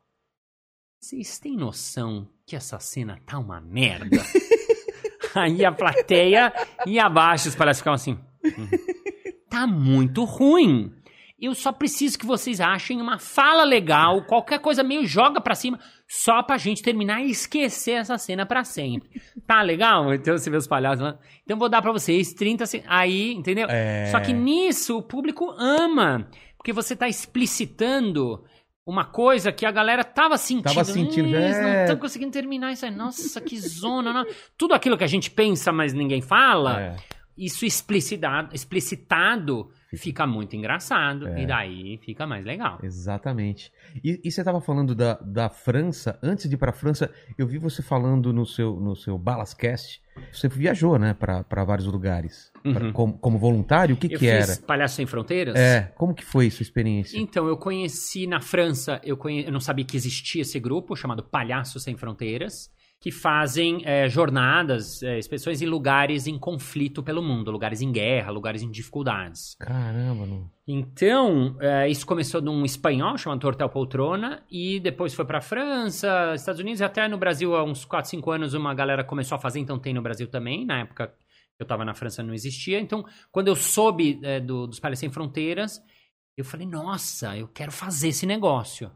[1.00, 4.22] Vocês têm noção que essa cena tá uma merda?
[5.34, 6.52] Aí a plateia
[6.86, 8.18] ia abaixo, os palhaços ficavam assim.
[8.44, 8.68] "Hum,
[9.50, 10.92] Tá muito ruim.
[11.38, 15.80] Eu só preciso que vocês achem uma fala legal, qualquer coisa meio joga pra cima,
[16.12, 19.08] só pra gente terminar e esquecer essa cena pra sempre.
[19.46, 20.12] Tá legal?
[20.12, 21.16] Então você vê os palhaços lá.
[21.44, 23.68] Então vou dar pra vocês 30 se- Aí, entendeu?
[23.70, 24.06] É.
[24.06, 28.42] Só que nisso o público ama, porque você tá explicitando
[28.84, 30.64] uma coisa que a galera tava sentindo.
[30.64, 32.90] Tava sentindo, "Ih, Eles não estão conseguindo terminar isso aí.
[32.90, 34.12] Nossa, que zona.
[34.12, 34.26] não."
[34.58, 36.96] Tudo aquilo que a gente pensa, mas ninguém fala, É.
[37.38, 41.26] isso explicitado, explicitado fica muito engraçado.
[41.28, 41.42] É.
[41.42, 42.78] E daí fica mais legal.
[42.82, 43.72] Exatamente.
[44.04, 46.18] E, e você estava falando da, da França.
[46.22, 50.00] Antes de ir para a França, eu vi você falando no seu, no seu Balascast.
[50.32, 52.50] Você viajou, né, para vários lugares.
[52.62, 52.92] Pra- Uhum.
[52.92, 54.54] como, como voluntário, o que, eu que era?
[54.66, 55.56] Palhaço Sem Fronteiras.
[55.56, 57.18] É, como que foi sua experiência?
[57.18, 59.46] Então, eu conheci na França, eu, conhe...
[59.46, 65.02] eu não sabia que existia esse grupo chamado Palhaços Sem Fronteiras, que fazem é, jornadas,
[65.02, 69.56] é, expedições em lugares em conflito pelo mundo, lugares em guerra, lugares em dificuldades.
[69.58, 70.50] Caramba, não.
[70.68, 76.60] Então, é, isso começou num espanhol chamado Tortel Poltrona, e depois foi pra França, Estados
[76.60, 79.60] Unidos, e até no Brasil, há uns 4, 5 anos, uma galera começou a fazer,
[79.60, 81.06] então tem no Brasil também, na época
[81.56, 82.78] que eu tava na França não existia.
[82.78, 85.80] Então, quando eu soube é, do, dos Palhaços Sem Fronteiras,
[86.36, 88.90] eu falei, nossa, eu quero fazer esse negócio.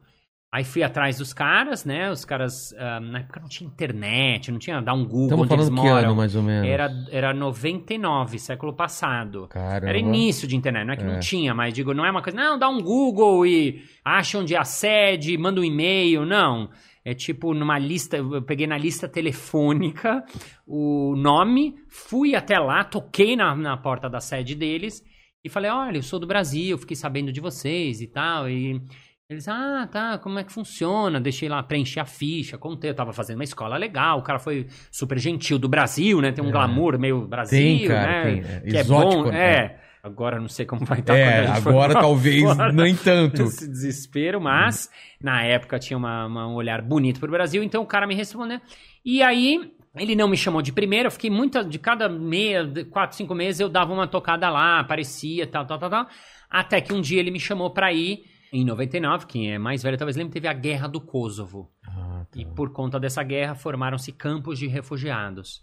[0.55, 2.09] Aí fui atrás dos caras, né?
[2.13, 5.55] Os caras, ah, na época não tinha internet, não tinha dar um Google Estamos onde
[5.55, 6.07] eles falando que moram.
[6.11, 6.69] ano, mais ou menos?
[6.69, 9.49] Era, era 99, século passado.
[9.49, 9.89] Caramba.
[9.89, 11.07] Era início de internet, não é que É.
[11.07, 14.55] não tinha, mas digo, não é uma coisa, não, dá um Google e acha onde
[14.55, 16.71] é a sede, manda um e-mail, não.
[17.05, 20.25] É tipo numa lista, eu peguei na lista telefônica
[20.65, 25.03] o nome, fui até lá, toquei na, na porta da sede deles
[25.45, 28.81] e falei, olha, eu sou do Brasil, fiquei sabendo de vocês e tal, e
[29.29, 31.21] eles, ah, tá, como é que funciona?
[31.21, 34.67] Deixei lá, preencher a ficha, contei, eu tava fazendo uma escola legal, o cara foi
[34.93, 36.53] super gentil do Brasil, né, tem um É.
[36.53, 39.55] glamour meio Brasil, Tem, cara, né, tem, é que exótico, é bom, né?
[39.55, 39.81] é.
[40.03, 43.43] Agora não sei como vai estar É, agora talvez fora nem tanto.
[43.43, 44.91] esse desespero, mas
[45.23, 48.61] na época tinha uma, uma- um olhar bonito pro Brasil, então o cara me respondeu.
[49.03, 52.85] E aí, ele não me chamou de primeira, eu fiquei muita, de cada meia, de
[52.85, 56.07] quatro, cinco meses eu dava uma tocada lá, aparecia, tal, tal, tal, tal.
[56.51, 59.99] Até que um dia ele me chamou pra ir, em 99, quem é mais velho
[59.99, 61.71] talvez lembre, teve a Guerra do Kosovo.
[61.87, 62.39] Ah, tá.
[62.41, 65.63] E por conta dessa guerra formaram-se campos de refugiados.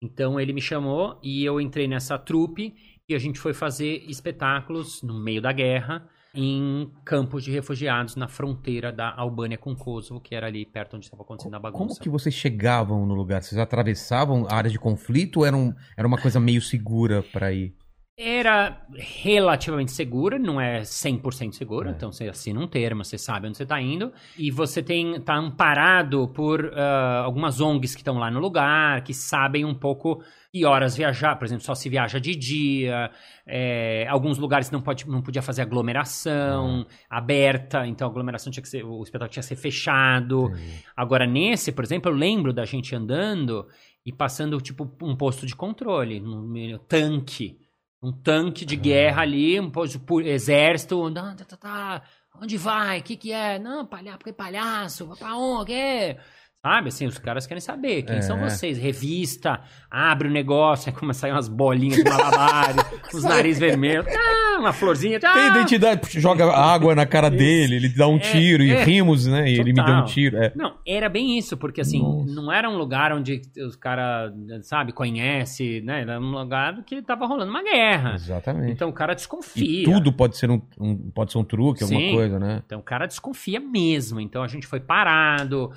[0.00, 2.74] Então ele me chamou e eu entrei nessa trupe
[3.08, 8.28] e a gente foi fazer espetáculos no meio da guerra em campos de refugiados na
[8.28, 11.84] fronteira da Albânia com Kosovo, que era ali perto onde estava acontecendo a bagunça.
[11.86, 13.42] Como que vocês chegavam no lugar?
[13.42, 17.74] Vocês atravessavam áreas de conflito ou era, um- era uma coisa meio segura pra ir?
[18.20, 18.84] Era
[19.22, 21.92] relativamente segura, não é 100% segura, É.
[21.92, 25.36] então você assina um termo, você sabe onde você está indo, e você tem tá
[25.36, 30.20] amparado por ah, algumas ONGs que estão lá no lugar, que sabem um pouco
[30.52, 33.08] que horas viajar, por exemplo, só se viaja de dia,
[33.46, 38.68] é, alguns lugares não, pode, não podia fazer aglomeração aberta, então a aglomeração tinha que
[38.68, 40.46] ser, o espetáculo tinha que ser fechado.
[40.48, 40.84] Entendi.
[40.96, 43.68] Agora, nesse, por exemplo, eu lembro da gente andando
[44.04, 47.56] e passando, tipo, um posto de controle, um meio- tanque.
[48.02, 49.70] Um tanque de guerra ali, um
[50.24, 51.10] exército.
[51.10, 52.02] Não, tá, tá, tá.
[52.40, 53.00] Onde vai?
[53.00, 53.58] O que que é?
[53.58, 55.72] Não, palhaço, porque palhaço, pra onde?
[55.74, 56.16] É?
[56.64, 58.22] Sabe, assim, os caras querem saber quem É.
[58.22, 58.78] são vocês.
[58.78, 62.84] Revista, abre o negócio, aí começa a sair umas bolinhas de malabares,
[63.14, 65.18] os nariz vermelhos, ah, uma florzinha.
[65.20, 68.82] Tem identidade, joga água na cara dele, ele dá um É, tiro e é.
[68.84, 69.48] rimos, né?
[69.50, 70.36] E ele me deu um tiro.
[70.42, 70.52] É.
[70.54, 72.32] Não, era bem isso, porque assim, Nossa.
[72.34, 76.02] não era um lugar onde os caras, sabe, conhece, né?
[76.02, 78.14] Era um lugar que tava rolando uma guerra.
[78.14, 78.72] Exatamente.
[78.72, 79.82] Então o cara desconfia.
[79.82, 82.12] e tudo pode ser um, um- pode ser um truque, alguma Sim.
[82.14, 82.62] coisa, né?
[82.66, 84.20] Então o cara desconfia mesmo.
[84.20, 85.70] Então a gente foi parado,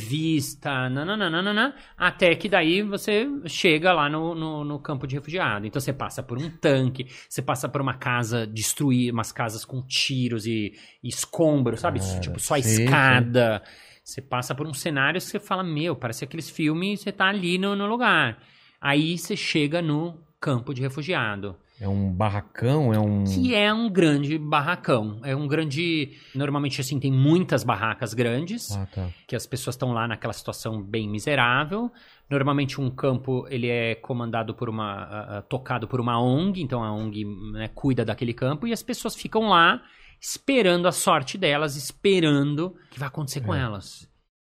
[0.00, 5.66] revista, nananana, até que daí você chega lá no, no, no campo de refugiado.
[5.66, 8.15] Então você passa por um tanque, você passa por uma casa
[8.46, 12.00] destruída, umas casas com tiros e, e escombros, sabe?
[12.00, 13.62] Cara, tipo, só escada.
[14.04, 17.58] Você passa por um cenário que você fala, meu, parece aqueles filmes, você tá ali
[17.58, 18.38] no, no lugar.
[18.80, 21.56] Aí você chega no campo de refugiado.
[21.78, 23.24] É um barracão, é um.
[23.24, 25.20] Que é um grande barracão.
[25.22, 26.12] É um grande.
[26.34, 29.10] Normalmente, assim, tem muitas barracas grandes, Ah, tá.
[29.26, 31.92] que as pessoas estão lá naquela situação bem miserável.
[32.28, 35.02] Normalmente, um campo ele é comandado por uma.
[35.38, 39.14] ah, tocado por uma ONG, então a ONG né, cuida daquele campo, e as pessoas
[39.14, 39.80] ficam lá
[40.20, 43.60] esperando a sorte delas, esperando o que vai acontecer com É.
[43.60, 44.08] elas.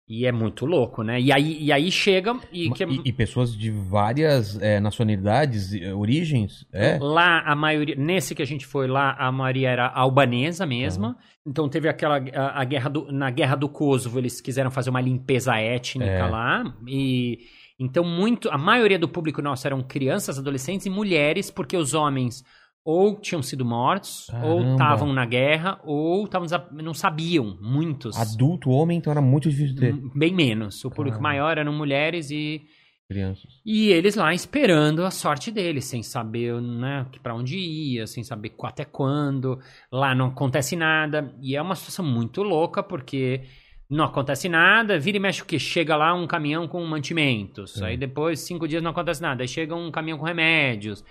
[0.10, 1.20] E é muito louco, né?
[1.20, 2.40] E aí, e aí chega.
[2.50, 6.66] E, que E, e pessoas de várias é, nacionalidades, eh, origens.
[6.72, 6.98] É.
[6.98, 11.18] Lá, a maioria, nesse que a gente foi lá, a maioria era albanesa mesma.
[11.46, 15.02] Então teve aquela, a, a guerra do, na guerra do Kosovo, eles quiseram fazer uma
[15.02, 16.26] limpeza étnica É.
[16.26, 16.64] lá.
[16.88, 17.40] E
[17.78, 22.44] então muito, a maioria do público nosso eram crianças, adolescentes e mulheres, porque os homens
[22.88, 24.72] ou tinham sido mortos, ou Caramba.
[24.72, 28.16] estavam na guerra, ou tavam, não sabiam, muitos.
[28.16, 30.86] Adulto, homem, então era muito difícil ter Bem menos.
[30.86, 31.22] O público Caramba.
[31.28, 32.62] maior eram mulheres e
[33.06, 33.60] crianças.
[33.66, 38.56] e eles lá esperando a sorte deles, sem saber né, para onde ia, sem saber
[38.64, 39.60] até quando.
[39.92, 41.36] Lá não acontece nada.
[41.42, 43.42] E é uma situação muito louca, porque
[43.90, 45.60] não acontece nada, vira e mexe o quê?
[45.60, 47.74] Chega lá um caminhão com mantimentos.
[47.74, 47.84] Sim.
[47.84, 49.44] Aí depois, cinco dias não acontece nada.
[49.44, 51.04] Aí chega um caminhão com remédios,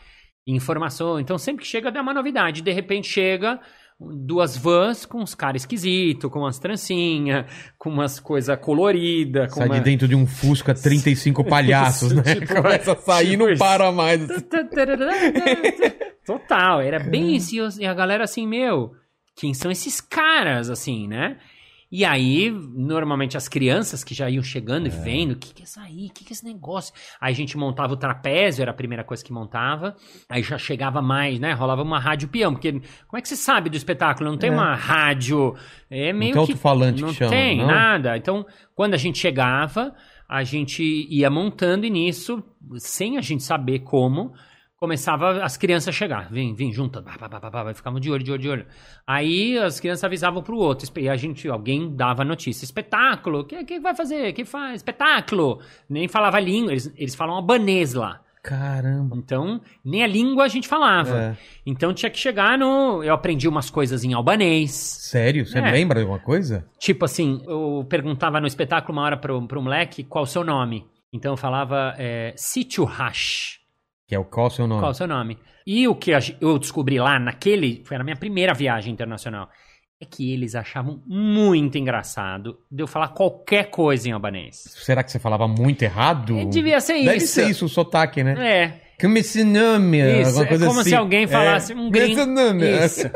[0.46, 1.18] informação.
[1.18, 2.62] Então sempre que chega, dá uma novidade.
[2.62, 3.60] De repente chega
[3.98, 7.46] duas vans com uns caras esquisitos, com umas trancinhas,
[7.78, 9.52] com umas coisas coloridas.
[9.52, 9.80] Sai de uma...
[9.80, 12.22] dentro de um Fusca 35 palhaços, né?
[12.22, 14.26] Tipo, Começa a sair e tipo não para mais.
[16.26, 17.80] Total, era bem isso.
[17.80, 18.92] E a galera assim, meu,
[19.34, 21.38] quem são esses caras, assim, né?
[21.90, 25.64] E aí, normalmente as crianças que já iam chegando e vendo, o que, que é
[25.64, 26.06] isso aí?
[26.06, 26.92] O que, que é esse negócio?
[27.20, 29.94] Aí a gente montava o trapézio, era a primeira coisa que montava.
[30.28, 31.52] Aí já chegava mais, né?
[31.52, 34.28] Rolava uma rádio peão, porque como é que você sabe do espetáculo?
[34.28, 34.52] Não tem É.
[34.52, 35.54] uma rádio.
[35.88, 36.52] É meio tem que.
[36.52, 37.66] alto-falante Não que chama, tem não?
[37.66, 38.16] nada.
[38.16, 38.44] Então,
[38.74, 39.94] quando a gente chegava,
[40.28, 42.42] a gente ia montando e nisso,
[42.78, 44.32] sem a gente saber como,
[44.78, 46.30] começava as crianças a chegar.
[46.30, 47.00] Vem, vem, junta.
[47.00, 48.66] Bah, bah, ficavam de olho, de olho, de olho.
[49.06, 50.88] Aí as crianças avisavam pro outro.
[51.00, 52.64] E a gente, alguém dava notícia.
[52.64, 53.40] Espetáculo.
[53.40, 54.32] O que, que vai fazer?
[54.32, 54.76] que faz?
[54.76, 55.60] Espetáculo.
[55.88, 56.72] Nem falava língua.
[56.72, 58.20] Eles, eles falam albanês lá.
[58.42, 59.16] Caramba.
[59.16, 61.18] Então, nem a língua a gente falava.
[61.18, 61.36] É.
[61.66, 63.02] Então tinha que chegar no.
[63.02, 64.70] Eu aprendi umas coisas em albanês.
[64.70, 65.44] Sério?
[65.44, 65.68] Você É.
[65.68, 66.64] lembra de alguma coisa?
[66.78, 70.86] Tipo assim, eu perguntava no espetáculo uma hora pro, pro moleque qual o seu nome.
[71.12, 73.58] Então eu falava é, Sítio Rash.
[74.08, 74.80] Que é o qual o seu nome?
[74.80, 75.38] Qual o seu nome?
[75.66, 77.82] E o que eu descobri lá naquele.
[77.84, 79.48] Foi na minha primeira viagem internacional.
[80.00, 84.56] É que eles achavam muito engraçado de eu falar qualquer coisa em albanês.
[84.76, 86.38] Será que você falava muito errado?
[86.38, 87.28] É, devia ser Deve isso.
[87.34, 88.34] ser isso, o sotaque, né?
[88.38, 88.86] É.
[89.00, 89.98] Como esse nome?
[90.20, 90.90] Isso, alguma é como assim.
[90.90, 91.76] se alguém falasse É.
[91.76, 92.20] um gringo.
[92.84, 93.06] Isso.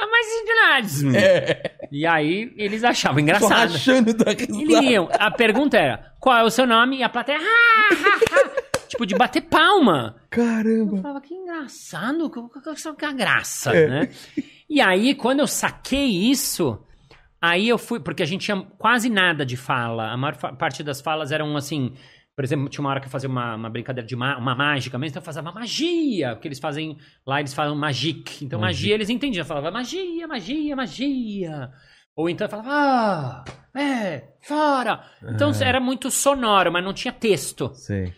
[0.00, 1.02] Ah, Mas
[1.92, 3.72] E aí eles achavam Tô engraçado.
[3.72, 4.84] rachando da Eles risada.
[4.86, 5.08] iam.
[5.12, 6.98] A pergunta era: qual é o seu nome?
[6.98, 7.38] E a plateia.
[7.40, 10.16] "Ah, ah, ah", tipo, de bater palma.
[10.24, 10.96] Eu Caramba.
[11.02, 13.86] falava, que engraçado, que é a graça, É.
[13.88, 14.08] né?
[14.68, 16.82] E aí, quando eu saquei isso,
[17.40, 20.10] aí eu fui, porque a gente tinha quase nada de fala.
[20.10, 21.94] A maior parte das falas eram assim.
[22.36, 24.96] Por exemplo, tinha uma hora que eu fazia uma, uma brincadeira de ma- uma mágica
[24.96, 26.96] mesmo, então eu fazia uma magia, porque eles fazem,
[27.26, 28.44] lá eles falam magic.
[28.44, 28.80] Então Magic.
[28.82, 31.70] magia eles entendiam, eu falava magia, magia, magia.
[32.14, 33.44] Ou então eu falava, ah,
[33.76, 35.02] é, fora.
[35.34, 35.64] Então Ah.
[35.64, 37.72] era muito sonoro, mas não tinha texto.
[37.74, 38.12] Sei.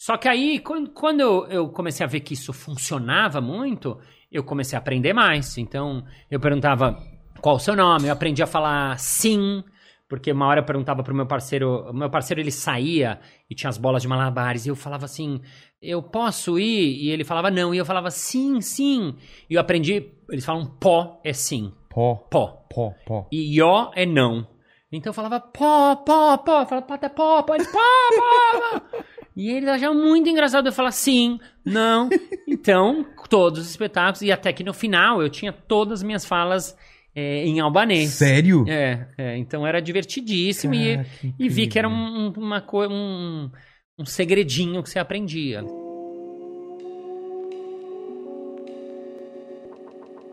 [0.00, 3.98] Só que aí, quando, quando eu, eu comecei a ver que isso funcionava muito,
[4.32, 5.58] eu comecei a aprender mais.
[5.58, 6.96] Então, eu perguntava
[7.38, 9.62] qual o seu nome, eu aprendi a falar sim,
[10.08, 13.68] porque uma hora eu perguntava pro meu parceiro, o meu parceiro ele saía e tinha
[13.68, 15.42] as bolas de malabares, e eu falava assim,
[15.82, 16.96] eu posso ir?
[16.96, 19.14] E ele falava não, e eu falava sim, sim.
[19.50, 22.14] E eu aprendi, eles falam pó é sim, Pó.
[22.30, 22.64] pó.
[22.74, 23.28] Pó, pó.
[23.30, 24.46] E ió é não.
[24.90, 26.62] Então eu falava pó, pó, pó.
[26.62, 27.54] Eu falava pó, pó, pó.
[27.54, 29.04] Eles pó, pó, pó.
[29.36, 32.08] E eles achavam muito engraçado eu falar sim, não.
[32.52, 34.22] Então, todos os espetáculos.
[34.22, 36.76] E até que no final eu tinha todas as minhas falas
[37.14, 38.10] é, em albanês.
[38.10, 38.64] Sério?
[38.68, 40.74] É, é, então era divertidíssimo.
[40.74, 43.50] E, Cara, e vi que era um, uma um,
[43.98, 45.62] um segredinho que você aprendia.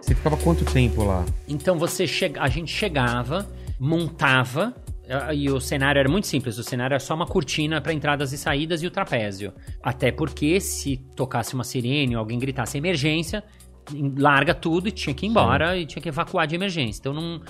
[0.01, 1.25] Você ficava quanto tempo lá?
[1.47, 3.47] Então você chega, a gente chegava,
[3.79, 4.73] montava
[5.33, 6.57] e o cenário era muito simples.
[6.57, 9.53] O cenário era só uma cortina para entradas e saídas e o trapézio.
[9.81, 13.43] Até porque se tocasse uma sirene ou alguém gritasse emergência,
[13.93, 16.99] em- larga tudo e tinha que ir embora e tinha que evacuar de emergência.
[16.99, 17.41] Então não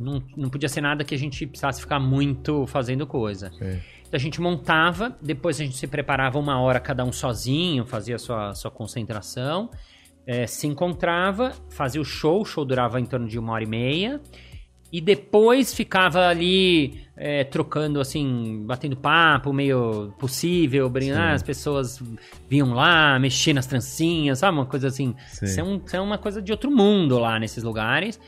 [0.00, 3.52] Não, não podia ser nada que a gente precisasse ficar muito fazendo coisa.
[3.60, 3.78] É.
[4.00, 8.16] Então a gente montava, depois a gente se preparava uma hora cada um sozinho, fazia
[8.16, 9.70] a sua, sua concentração,
[10.26, 13.66] é, se encontrava, fazia o show, o show durava em torno de uma hora e
[13.66, 14.20] meia,
[14.92, 22.02] e depois ficava ali é, trocando, assim, batendo papo, meio possível, brincando, ah, as pessoas
[22.48, 24.56] vinham lá, mexendo nas trancinhas, sabe?
[24.58, 25.14] Uma coisa assim.
[25.28, 25.44] Sim.
[25.46, 28.20] Isso é, um- isso é uma coisa de outro mundo lá nesses lugares.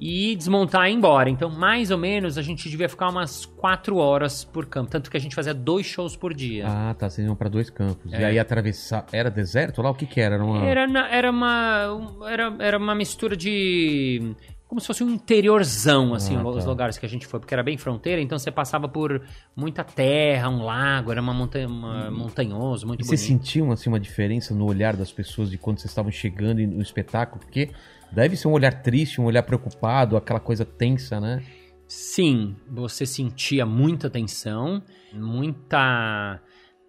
[0.00, 1.28] E desmontar e ir embora.
[1.28, 4.88] Então, mais ou menos, a gente devia ficar umas quatro horas por campo.
[4.88, 6.66] Tanto que a gente fazia dois shows por dia.
[6.68, 7.10] Ah, tá.
[7.10, 8.12] Vocês iam pra dois campos.
[8.12, 8.26] E É.
[8.26, 9.04] aí atravessar.
[9.12, 9.90] Era deserto lá?
[9.90, 10.36] O que que era?
[10.36, 10.64] Era uma.
[10.64, 14.36] Era, na- era, uma, um- era, era uma mistura de.
[14.68, 16.70] Como se fosse um interiorzão, assim, Ah, os tá.
[16.70, 19.22] lugares que a gente foi, porque era bem fronteira, então você passava por
[19.56, 23.18] muita terra, um lago, era uma montanha, uma- montanhoso, muito E bonito.
[23.18, 27.40] sentiam assim uma diferença no olhar das pessoas de quando vocês estavam chegando no espetáculo?
[27.40, 27.70] Porque
[28.12, 31.42] deve ser um olhar triste, um olhar preocupado, aquela coisa tensa, né?
[31.86, 34.82] Sim, você sentia muita tensão,
[35.14, 36.42] muita.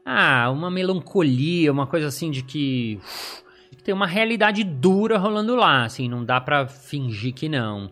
[0.05, 2.99] Ah, uma melancolia, uma coisa assim de que.
[3.01, 3.43] uf,
[3.89, 7.89] tem uma realidade dura rolando lá, assim, não dá pra fingir que não.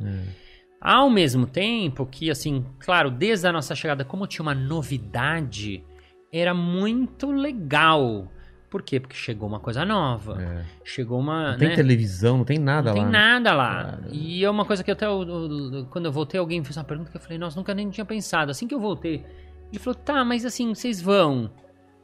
[0.79, 5.83] Ao mesmo tempo que, assim, claro, desde a nossa chegada, como tinha uma novidade,
[6.31, 8.31] era muito legal.
[8.69, 8.99] Por quê?
[8.99, 10.39] Porque chegou uma coisa nova.
[10.39, 10.65] É.
[10.85, 11.53] Chegou uma.
[11.53, 11.75] Não tem né?
[11.75, 13.03] televisão, não tem nada Não lá.
[13.03, 13.17] tem né?
[13.19, 13.83] nada lá.
[13.85, 14.07] Cara.
[14.11, 17.09] E é uma coisa que até eu- eu- quando eu voltei, alguém fez uma pergunta
[17.09, 18.51] que eu falei, nossa, nunca nem tinha pensado.
[18.51, 19.25] Assim que eu voltei,
[19.71, 21.49] ele falou, tá, mas assim, vocês vão.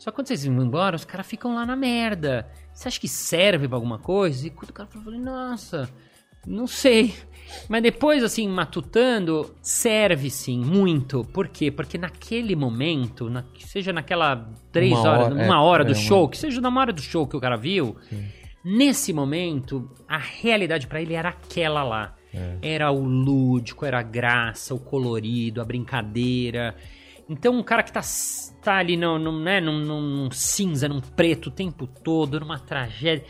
[0.04, 2.46] Só que quando vocês vão embora, os caras ficam lá na merda.
[2.74, 4.46] Você acha que serve pra alguma coisa?
[4.46, 5.90] E quando o cara falou, eu falei, nossa,
[6.46, 7.16] não sei.
[7.70, 11.24] Mas depois, assim, matutando, serve sim, muito.
[11.24, 11.72] Por quê?
[11.72, 15.94] Porque naquele momento, na- seja naquela três Uma horas, hora, uma é, hora é, do
[15.94, 17.96] uma- show, que seja na hora do show que o cara viu,
[18.64, 22.14] nesse momento, a realidade pra ele era aquela lá.
[22.64, 26.76] Era o lúdico, era a graça, o colorido, a brincadeira.
[27.30, 28.02] Então, um cara que tá,
[28.62, 33.26] tá ali no, no, né, num, num cinza, num preto o tempo todo, numa tragédia.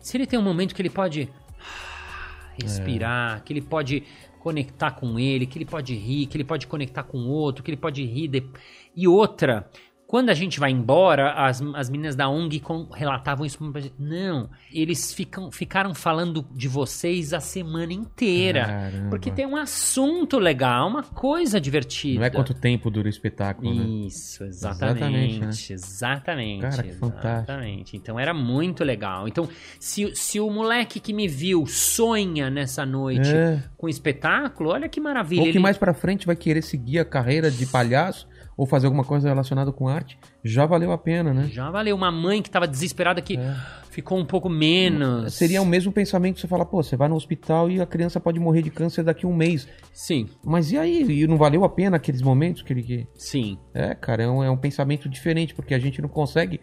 [0.00, 1.28] Se ele tem um momento que ele pode
[1.60, 4.02] ah, respirar, que ele pode
[4.38, 7.70] conectar com ele, que ele pode rir, que ele pode conectar com o outro, que
[7.70, 8.28] ele pode rir.
[8.28, 8.46] de-
[8.94, 9.68] E outra,
[10.08, 13.92] quando a gente vai embora, as, as meninas da ONG com- relatavam isso pra gente.
[13.98, 18.64] Não, eles ficam, ficaram falando de vocês a semana inteira.
[18.64, 19.10] Caramba.
[19.10, 22.20] Porque tem um assunto legal, uma coisa divertida.
[22.20, 23.84] Não é quanto tempo dura o espetáculo, né?
[24.06, 25.34] Isso, Exatamente,
[25.72, 25.72] exatamente.
[25.74, 26.60] Exatamente.
[26.62, 27.28] Cara, que fantástico.
[27.52, 27.96] Exatamente.
[27.98, 29.28] Então era muito legal.
[29.28, 29.46] Então,
[29.78, 33.62] se, se o moleque que me viu sonha nessa noite É.
[33.76, 35.40] com espetáculo, olha que maravilha.
[35.42, 38.26] Ou que Ele- mais pra frente vai querer seguir a carreira de palhaço
[38.58, 41.48] ou fazer alguma coisa relacionada com arte, já valeu a pena, né?
[41.50, 41.94] Já valeu.
[41.96, 43.56] Uma mãe que tava desesperada que É.
[43.90, 45.32] ficou um pouco menos.
[45.32, 48.18] Seria o mesmo pensamento que você fala, pô, você vai no hospital e a criança
[48.18, 49.68] pode morrer de câncer daqui a um mês.
[49.92, 51.02] Sim, Mas e aí?
[51.22, 53.08] E não valeu a pena aqueles momentos que ele.
[53.14, 53.56] sim.
[53.72, 56.60] É, cara, é um, é um pensamento diferente, porque a gente não consegue.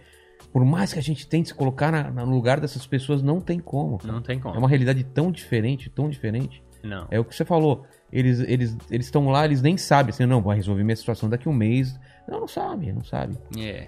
[0.52, 3.60] Por mais que a gente tente se colocar na- no lugar dessas pessoas, não tem
[3.60, 3.98] como.
[3.98, 4.12] cara.
[4.14, 4.54] Não tem como.
[4.56, 6.62] É uma realidade tão diferente, tão diferente.
[6.86, 7.08] Não.
[7.12, 7.86] É o que você falou.
[8.12, 10.12] Eles eles eles estão lá, eles nem sabem.
[10.12, 12.00] Assim, não, vai resolver minha situação daqui a um mês.
[12.28, 13.38] Não, não sabe, não sabe.
[13.58, 13.88] É.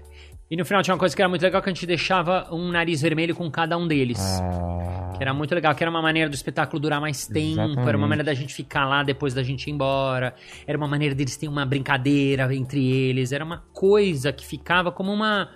[0.49, 2.71] E no final tinha uma coisa que era muito legal que a gente deixava um
[2.71, 4.17] nariz vermelho com cada um deles.
[4.41, 7.87] Ah, Que era muito legal, que era uma maneira do espetáculo durar mais tempo, Exatamente.
[7.89, 10.33] era uma maneira da gente ficar lá depois da gente ir embora,
[10.65, 15.11] era uma maneira deles terem uma brincadeira entre eles, era uma coisa que ficava como
[15.11, 15.49] uma,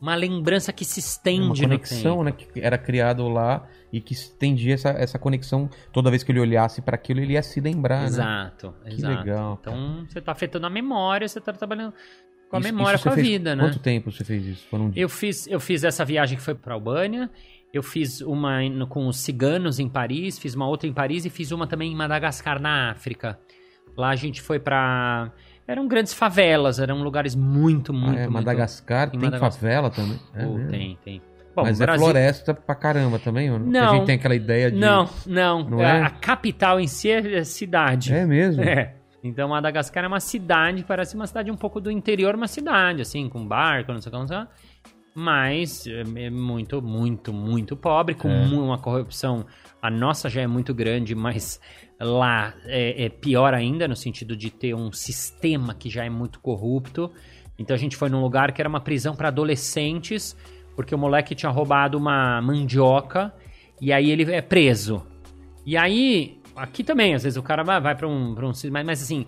[0.00, 4.12] uma lembrança que se uma estende no conexão, né, que era criado lá e que
[4.14, 5.68] estendia essa, essa conexão.
[5.92, 8.06] Toda vez que ele olhasse para aquilo, ele ia se lembrar, né?
[8.06, 9.18] Exato, Que exato.
[9.18, 11.92] legal, Então você tá afetando a memória, você tá trabalhando
[12.48, 13.62] com a Isso- memória, isso com a vida, né?
[13.64, 14.66] Quanto tempo você fez isso?
[14.68, 17.28] Foram Eu fiz, eu fiz essa viagem que foi para Albânia.
[17.72, 18.58] Eu fiz uma
[18.88, 21.94] com os ciganos em Paris, fiz uma outra em Paris e fiz uma também em
[21.94, 23.38] Madagascar, na África.
[23.96, 25.32] Lá a gente foi pra.
[25.70, 28.12] Eram grandes favelas, eram lugares muito, Ah, muito.
[28.18, 29.52] é, muito- Madagascar em tem Madagascar.
[29.52, 30.18] favela também.
[30.34, 31.22] É tem, tem.
[31.54, 33.88] Bom, Mas é Brasil- floresta pra caramba também, não?
[33.90, 34.78] A gente tem aquela ideia de.
[34.78, 35.64] Não, não.
[35.68, 36.02] Não a, é?
[36.02, 38.12] a capital em si é é cidade.
[38.14, 38.62] É mesmo?
[38.62, 38.94] É.
[39.22, 43.28] Então Madagascar é uma cidade, parece uma cidade um pouco do interior, uma cidade, assim,
[43.28, 44.48] com barco, não sei o que, não sei o que.
[45.14, 48.44] Mas é é muito, muito, muito pobre, com É.
[48.46, 49.44] uma corrupção.
[49.82, 51.60] A nossa já é muito grande, mas
[52.00, 56.40] lá é, é pior ainda, no sentido de ter um sistema que já é muito
[56.40, 57.10] corrupto.
[57.58, 60.34] Então a gente foi num lugar que era uma prisão para adolescentes,
[60.74, 63.32] porque o moleque tinha roubado uma mandioca
[63.80, 65.06] e aí ele é preso.
[65.64, 68.52] E aí, aqui também, às vezes o cara vai, pra um, pra um.
[68.70, 69.26] Mas, mas assim,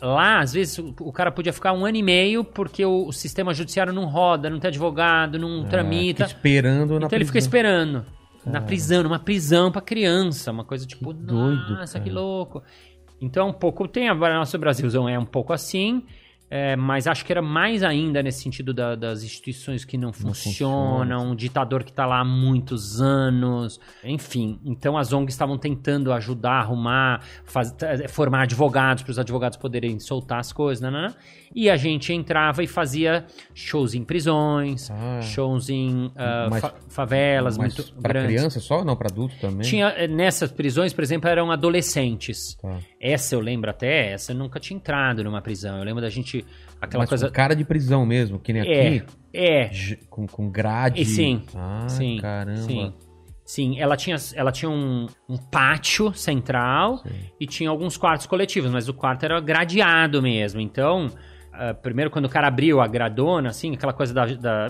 [0.00, 3.52] lá, às vezes, o, cara podia ficar um ano e meio porque o, o sistema
[3.52, 6.26] judiciário não roda, não tem advogado, não Ah, tramita.
[6.28, 8.06] fica esperando na Então ele fica prisão.
[8.46, 8.52] Esperando.
[8.52, 10.50] Na prisão, numa prisão pra criança.
[10.52, 12.20] Uma coisa tipo, doido, nossa, que cara.
[12.20, 12.62] louco.
[13.20, 16.04] Então, um pouco tem a nosso Brasilzão é um pouco assim,
[16.50, 21.30] é, mas acho que era mais ainda nesse sentido da- das instituições que não, funcionam,
[21.30, 24.58] um ditador que está lá há muitos anos, enfim.
[24.64, 29.98] Então as ONGs estavam tentando ajudar, arrumar, faz- eh, formar advogados para os advogados poderem
[30.00, 31.14] soltar as coisas, nanana.
[31.54, 33.24] E a gente entrava e fazia
[33.54, 35.20] shows em prisões, Ah.
[35.22, 38.34] shows em ah, Mas- fa- favelas Mas muito pra grandes.
[38.36, 38.96] criança só ou não?
[38.96, 39.62] Pra adulto também?
[39.66, 42.54] Tinha, eh, nessas prisões, por exemplo, eram adolescentes.
[42.60, 42.78] Tá.
[43.00, 45.78] Essa eu lembro até, essa eu nunca tinha entrado numa prisão.
[45.78, 46.44] Eu lembro da gente,
[46.80, 47.26] aquela Mas coisa...
[47.28, 49.02] com cara de prisão mesmo, que nem É, aqui.
[49.34, 49.70] é,
[50.08, 51.00] Com, com grade.
[51.02, 52.60] E sim, Ah, sim, caramba.
[52.62, 52.92] sim.
[53.44, 57.10] Sim, ela tinha, ela tinha um, um pátio central Sim.
[57.40, 60.60] e tinha alguns quartos coletivos, mas o quarto era gradeado mesmo.
[60.60, 61.10] Então,
[61.52, 64.26] ah, primeiro quando o cara abriu a gradona, assim, aquela coisa da...
[64.26, 64.68] da...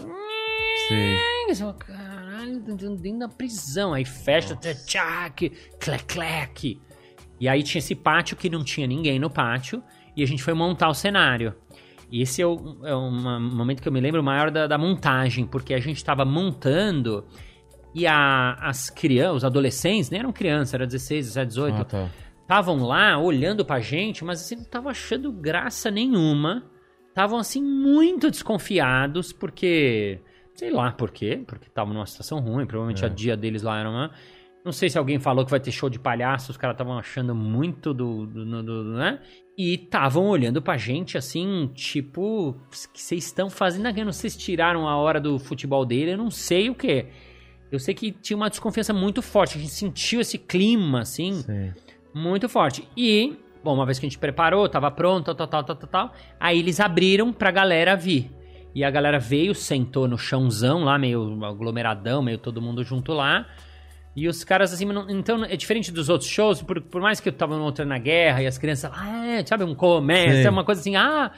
[0.88, 1.16] Sei.
[1.48, 3.92] Você Caralho, dentro da prisão.
[3.94, 6.80] Aí fecha, tchac, clec, clec.
[7.38, 9.82] E aí tinha esse pátio que não tinha ninguém no pátio.
[10.16, 11.54] E a gente foi montar o cenário.
[12.10, 13.10] E esse é, o, é um
[13.40, 17.24] momento que eu me lembro maior da, da montagem, porque a gente estava montando
[17.94, 22.10] e a- as crianças, os adolescentes, nem eram crianças, era 16, 17, 18, Ah, tá.
[22.42, 26.70] estavam lá olhando pra gente, mas assim, não estavam achando graça nenhuma.
[27.12, 30.18] Estavam assim muito desconfiados, porque.
[30.54, 33.06] Sei lá por quê, porque estavam numa situação ruim, provavelmente É.
[33.06, 34.10] a dia deles lá era uma.
[34.64, 37.34] Não sei se alguém falou que vai ter show de palhaço, os caras estavam achando
[37.34, 39.18] muito do, do, do- do- né?
[39.58, 42.54] E estavam olhando pra gente assim, tipo,
[42.92, 44.04] que vocês estão fazendo aqui?
[44.04, 47.06] Não sei se tiraram a hora do futebol dele, eu não sei o que.
[47.72, 51.72] Eu sei que tinha uma desconfiança muito forte, a gente sentiu esse clima, assim, Sei.
[52.14, 52.86] muito forte.
[52.96, 56.12] E, bom, uma vez que a gente preparou, tava pronto, tal, tal, tal, tal, tal,
[56.38, 58.30] aí eles abriram pra galera vir.
[58.74, 63.46] E a galera veio, sentou no chãozão lá, meio aglomeradão, meio todo mundo junto lá.
[64.16, 67.28] E os caras, assim, não- então é diferente dos outros shows, por, por mais que
[67.28, 70.48] eu tava no outro na guerra e as crianças, ah, é, sabe, um comércio, Sei.
[70.50, 71.30] uma coisa assim, ah,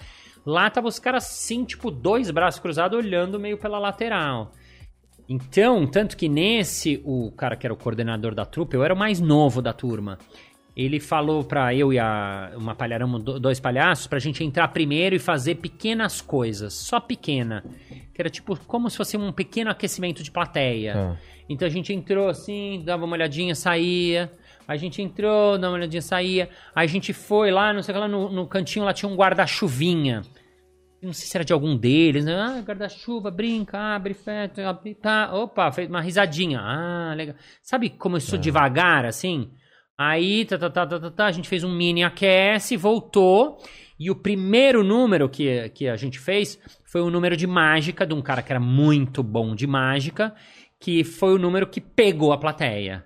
[0.47, 4.53] lá tava os caras assim, tipo, dois braços cruzados olhando meio pela lateral.
[5.29, 8.97] Então, tanto que nesse, o cara que era o coordenador da trupe, eu era o
[8.97, 10.18] mais novo da turma.
[10.77, 15.14] Ele falou pra eu e a uma palharama, do- dois palhaços, pra gente entrar primeiro
[15.14, 17.64] e fazer pequenas coisas, só pequena.
[18.12, 20.93] Que era tipo como se fosse um pequeno aquecimento de plateia.
[20.95, 21.16] Tá.
[21.49, 24.33] Então a gente entrou assim, dava uma olhadinha, saía.
[24.66, 26.49] A gente entrou, dava uma olhadinha, saía.
[26.75, 29.09] Aí a gente foi lá, não sei o que lá, no, no cantinho lá tinha
[29.09, 30.22] um guarda-chuvinha.
[31.03, 32.35] Não sei se era de algum deles, né?
[32.35, 35.31] Ah, guarda-chuva, brinca, abre, fecha, abre, tá.
[35.35, 36.59] Opa, fez uma risadinha.
[36.61, 37.37] Ah, legal.
[37.62, 39.51] Sabe, começou devagar, assim?
[39.99, 43.59] Aí, tá, tá, tá, tá, tá, tá, a gente fez um mini aquece, voltou.
[43.99, 48.12] E o primeiro número que, que a gente fez foi um número de mágica, de
[48.12, 50.34] um cara que era muito bom de mágica,
[50.80, 53.05] que foi o número que pegou a plateia.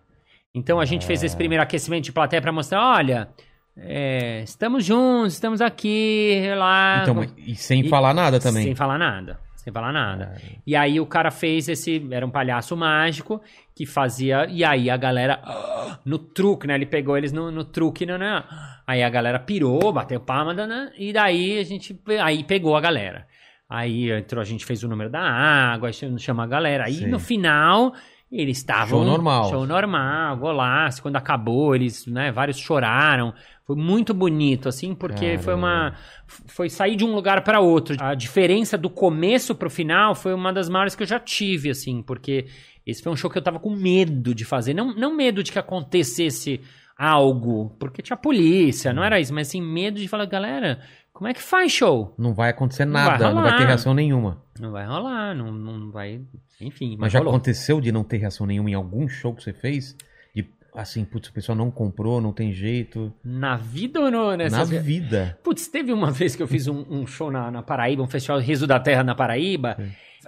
[0.55, 3.29] Então a gente fez esse primeiro aquecimento de plateia pra mostrar, olha,
[3.77, 7.01] é, estamos juntos, estamos aqui, lá.
[7.03, 8.65] Então, e sem E- falar nada também.
[8.65, 9.39] Sem falar nada.
[9.57, 10.41] Sem falar nada.
[10.67, 12.07] E aí o cara fez esse.
[12.11, 13.43] Era um palhaço mágico
[13.79, 14.45] que fazia.
[14.51, 15.41] E aí a galera.
[15.45, 16.75] ah, No truque, né?
[16.75, 18.43] Ele pegou eles no, no truque, né, né?
[18.85, 20.91] Aí a galera pirou, bateu palma, né?
[20.99, 21.97] E daí a gente.
[22.21, 23.29] Aí pegou a galera.
[23.71, 26.87] Aí entrou, a gente fez o número da água, chama a galera.
[26.87, 27.07] Aí Sim.
[27.07, 27.95] no final.
[28.31, 28.99] Eles estavam.
[28.99, 29.49] Show normal.
[29.49, 31.01] Show normal, golaço.
[31.01, 32.31] Quando acabou, eles, né?
[32.31, 33.33] Vários choraram.
[33.65, 35.95] Foi muito bonito, assim, porque foi uma.
[36.27, 37.97] Foi sair de um lugar para outro.
[38.01, 42.03] A diferença do começo pro final foi uma das maiores que eu já tive, assim,
[42.03, 42.47] porque
[42.89, 44.73] esse foi um show que eu tava com medo de fazer.
[44.73, 46.61] Não, não medo de que acontecesse
[46.97, 50.81] algo, porque tinha polícia, não era isso, mas assim, medo de falar, galera,
[51.13, 52.15] como é que faz show?
[52.17, 54.43] Não vai acontecer Não nada, vai não vai ter reação nenhuma.
[54.59, 56.21] Não vai rolar, não, não vai.
[56.61, 57.35] Enfim, mas, Mas já rolou.
[57.35, 59.95] aconteceu de não ter reação nenhuma em algum show que você fez?
[60.35, 63.13] De, assim, putz, o pessoal não comprou, não tem jeito.
[63.23, 64.71] Na vida ou no, Na nessas...
[64.71, 65.39] vida.
[65.45, 68.41] Putz, teve uma vez que eu fiz um, um show na, na Paraíba, um festival
[68.41, 69.77] Riso da Terra na Paraíba.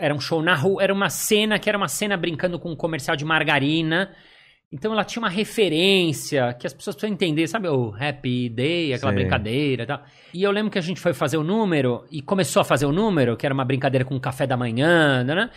[0.01, 2.77] Era um show na rua, era uma cena que era uma cena brincando com um
[2.77, 4.11] comercial de margarina.
[4.73, 7.69] Então ela tinha uma referência que as pessoas precisam entender, sabe?
[7.69, 9.21] O Happy Day, aquela Sei.
[9.21, 10.03] brincadeira e tal.
[10.33, 12.93] E eu lembro que a gente foi fazer o número e começou a fazer o
[12.93, 15.51] número, que era uma brincadeira com café da manhã, né?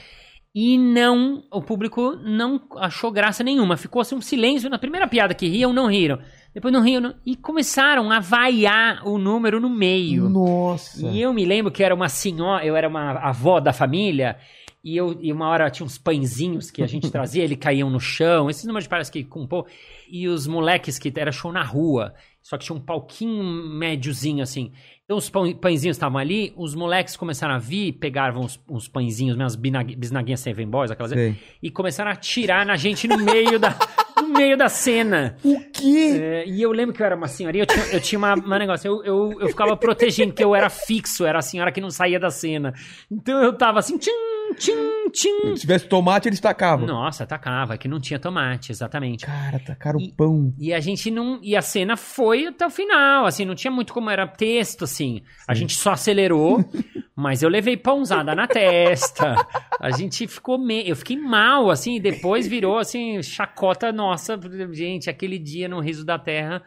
[0.55, 3.75] E não, o público não achou graça nenhuma.
[3.75, 4.69] Ficou assim um silêncio.
[4.69, 6.19] Na primeira piada que riam, não riram.
[6.53, 7.01] Depois não riam.
[7.01, 10.29] não- E começaram a vaiar o número no meio.
[10.29, 11.07] Nossa.
[11.07, 14.37] E eu me lembro que era uma senhora, eu era uma avó da família,
[14.83, 17.99] e, eu, e uma hora tinha uns pãezinhos que a gente trazia, eles caíam no
[17.99, 19.69] chão, esses números parece que com pouco.
[20.09, 24.71] E os moleques que era show na rua, só que tinha um palquinho médiozinho assim.
[25.05, 29.35] Então os pão- pãezinhos estavam ali, os moleques começaram a vir, pegavam uns, uns pãezinhos,
[29.35, 31.35] umas binag- bisnaguinhas Seven Boys, aquelas Sei.
[31.61, 33.75] e começaram a atirar na gente no meio da
[34.21, 35.35] no meio da cena.
[35.43, 36.17] O quê?
[36.21, 38.57] É, e eu lembro que eu era uma senhorinha, eu tinha, eu tinha uma, uma
[38.57, 41.91] negócio, eu, eu, eu ficava protegendo, porque eu era fixo, era a senhora que não
[41.91, 42.73] saía da cena.
[43.11, 44.09] Então eu tava assim, tchim,
[44.53, 45.55] tchim, tchim.
[45.55, 46.85] Se tivesse tomate, eles tacavam.
[46.85, 49.25] Nossa, atacava, que não tinha tomate, exatamente.
[49.25, 50.53] Cara, tacaram o pão.
[50.57, 51.39] E a gente não.
[51.41, 55.21] E a cena foi até o final, assim, não tinha muito como era texto, assim.
[55.47, 56.63] A gente só acelerou,
[57.15, 59.35] mas eu levei pãozada na testa.
[59.79, 60.57] A gente ficou.
[60.57, 60.87] Me...
[60.87, 64.39] Eu fiquei mal, assim, e depois virou, assim, chacota nossa.
[64.71, 66.63] Gente, aquele dia no Riso da Terra.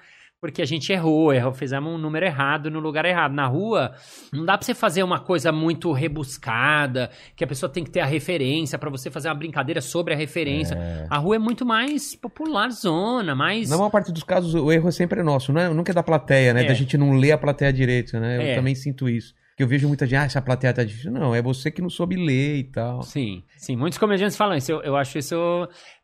[0.46, 3.32] Porque a gente errou, errou, fizemos um número errado no lugar errado.
[3.32, 3.92] Na rua,
[4.32, 8.00] não dá pra você fazer uma coisa muito rebuscada, que a pessoa tem que ter
[8.00, 10.78] a referência pra você fazer uma brincadeira sobre a referência.
[11.10, 13.68] A rua é muito mais popular zona, mais.
[13.68, 16.02] Na maior parte dos casos, o erro é sempre nosso, não é, nunca é da
[16.02, 16.62] plateia, né?
[16.64, 16.68] É.
[16.68, 18.36] Da gente não ler a plateia direito, né?
[18.36, 18.54] Eu É.
[18.54, 19.34] também sinto isso.
[19.56, 21.10] Que eu vejo muita gente, ah, essa plateia tá difícil.
[21.10, 23.00] Não, é você que não soube ler e tal.
[23.02, 23.74] Sim, sim.
[23.74, 24.70] Muitos comediantes falam isso.
[24.70, 25.34] Eu, eu acho isso.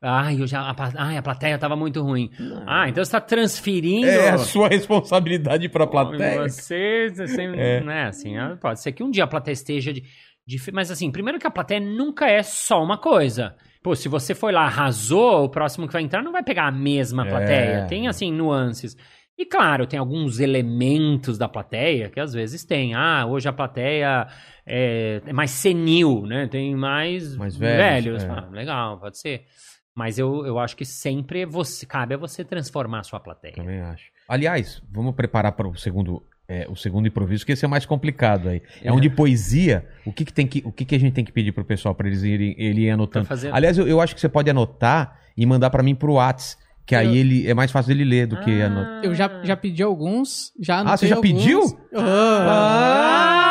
[0.01, 2.31] Ai, eu já, a, ai, a plateia tava muito ruim.
[2.67, 4.07] Ah, então você tá transferindo.
[4.07, 6.49] É a sua responsabilidade pra plateia.
[6.49, 7.47] Você, você
[7.83, 8.39] não é assim.
[8.39, 10.03] ah, Pode ser que um dia a plateia esteja de,
[10.47, 13.55] de- Mas assim, primeiro que a plateia nunca é só uma coisa.
[13.83, 16.73] Pô, se você foi lá, arrasou, o próximo que vai entrar não vai pegar a
[16.73, 17.29] mesma É.
[17.29, 17.87] plateia.
[17.89, 18.97] Tem, assim, nuances.
[19.43, 22.95] E claro, tem alguns elementos da plateia que às vezes tem.
[22.95, 24.29] Ah, hoje a plateia
[24.65, 26.47] é, é mais senil, né?
[26.47, 28.29] Tem mais, Mais velhos, é.
[28.29, 29.43] Ah, legal, pode ser.
[29.97, 33.55] Mas eu, eu acho que sempre você, cabe a você transformar a sua plateia.
[33.55, 34.05] Também acho.
[34.29, 38.49] Aliás, vamos preparar para o segundo, é, o segundo improviso, que esse é mais complicado
[38.49, 38.63] aí.
[38.81, 39.85] É um de poesia.
[40.07, 41.97] O que, que tem que, o que, que a gente tem que pedir pro pessoal
[41.97, 43.27] para eles irem, ele ir anotando?
[43.27, 46.57] Fazer- Aliás, eu, eu acho que você pode anotar e mandar para mim pro Whats,
[46.87, 48.67] que aí Eu- ele é mais fácil dele ler do que Ah.
[48.67, 49.05] anotar.
[49.05, 51.31] Eu já, já pedi alguns, já Ah, você já alguns.
[51.33, 51.61] pediu?
[51.95, 52.47] Ah.
[52.49, 53.42] Ah,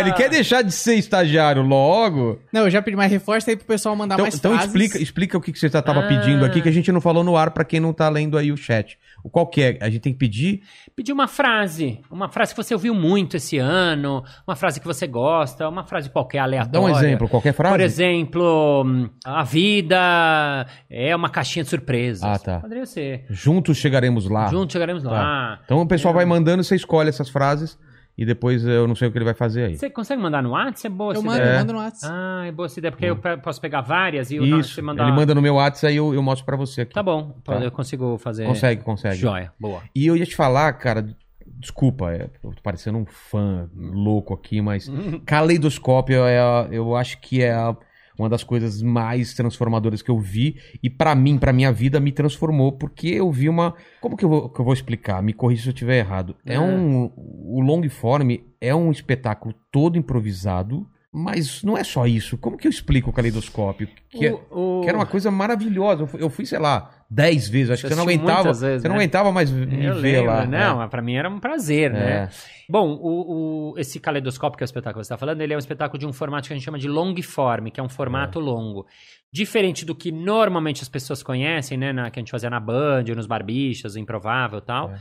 [0.00, 2.38] ele quer deixar de ser estagiário logo.
[2.52, 4.68] Não, eu já pedi, mas reforça aí pro pessoal mandar Então, mais então frases.
[4.68, 6.08] explica, explica o que, que você estava Ah.
[6.08, 8.50] pedindo aqui, que a gente não falou no ar para quem não tá lendo aí
[8.52, 8.98] o chat.
[9.22, 9.78] O qual que é?
[9.82, 10.62] A gente tem que pedir
[10.96, 12.00] Pedir uma frase.
[12.10, 14.22] Uma frase que você ouviu muito esse ano.
[14.46, 15.66] Uma frase que você gosta.
[15.68, 16.72] Uma frase qualquer aleatória.
[16.72, 17.72] Dá um exemplo, qualquer frase?
[17.74, 22.22] Por exemplo, hum, a vida é uma caixinha de surpresas.
[22.22, 22.60] Ah, tá.
[22.60, 23.24] Poderia ser.
[23.30, 24.48] Juntos chegaremos lá.
[24.48, 25.10] Juntos chegaremos Tá.
[25.10, 25.60] lá.
[25.64, 27.78] Então o pessoal vai mandando, você escolhe essas frases
[28.20, 29.76] e depois eu não sei o que ele vai fazer aí.
[29.78, 30.86] Você consegue mandar no WhatsApp?
[30.86, 31.54] É boa Eu essa mando, ideia.
[31.54, 32.14] eu mando no WhatsApp.
[32.14, 34.74] Ah, é boa essa ideia, porque eu pe- posso pegar várias e eu não- Isso.
[34.74, 35.04] você mandar...
[35.04, 36.92] Ele manda no meu WhatsApp aí eu, eu mostro pra você aqui.
[36.92, 37.54] Tá bom, Tá.
[37.54, 38.44] eu consigo fazer...
[38.46, 39.16] Consegue, consegue.
[39.16, 39.80] Joia, boa.
[39.94, 41.06] E eu ia te falar, cara,
[41.46, 45.18] desculpa, é, eu tô parecendo um fã louco aqui, mas Uhum.
[45.24, 47.74] caleidoscópio é, a- eu acho que é a-
[48.20, 52.12] uma das coisas mais transformadoras que eu vi e pra mim, pra minha vida, me
[52.12, 53.74] transformou porque eu vi uma.
[54.00, 55.22] Como que eu vou, que eu vou explicar?
[55.22, 56.36] Me corrija se eu estiver errado.
[56.44, 56.60] É, É.
[56.60, 57.10] um.
[57.16, 60.86] O long form é um espetáculo todo improvisado.
[61.12, 62.38] Mas não é só isso.
[62.38, 63.88] Como que eu explico o caleidoscópio?
[64.08, 66.08] Que, é- O- o- que era uma coisa maravilhosa.
[66.16, 67.70] Eu fui, sei lá, dez vezes.
[67.72, 68.52] Acho que Você não aguentava.
[68.52, 69.00] vezes, você não né?
[69.00, 70.46] aguentava mais me Eu ver lembro, lá.
[70.46, 70.74] não, É.
[70.76, 72.10] mas pra mim era um prazer, né?
[72.10, 72.28] É.
[72.68, 75.56] Bom, o, o- esse caleidoscópio que é o espetáculo que você está falando, ele é
[75.56, 77.88] um espetáculo de um formato que a gente chama de long form, que é um
[77.88, 78.86] formato longo.
[79.32, 81.92] Diferente do que normalmente as pessoas conhecem, né?
[81.92, 84.92] na- que a gente fazia na Band, ou nos barbichas, o improvável e tal,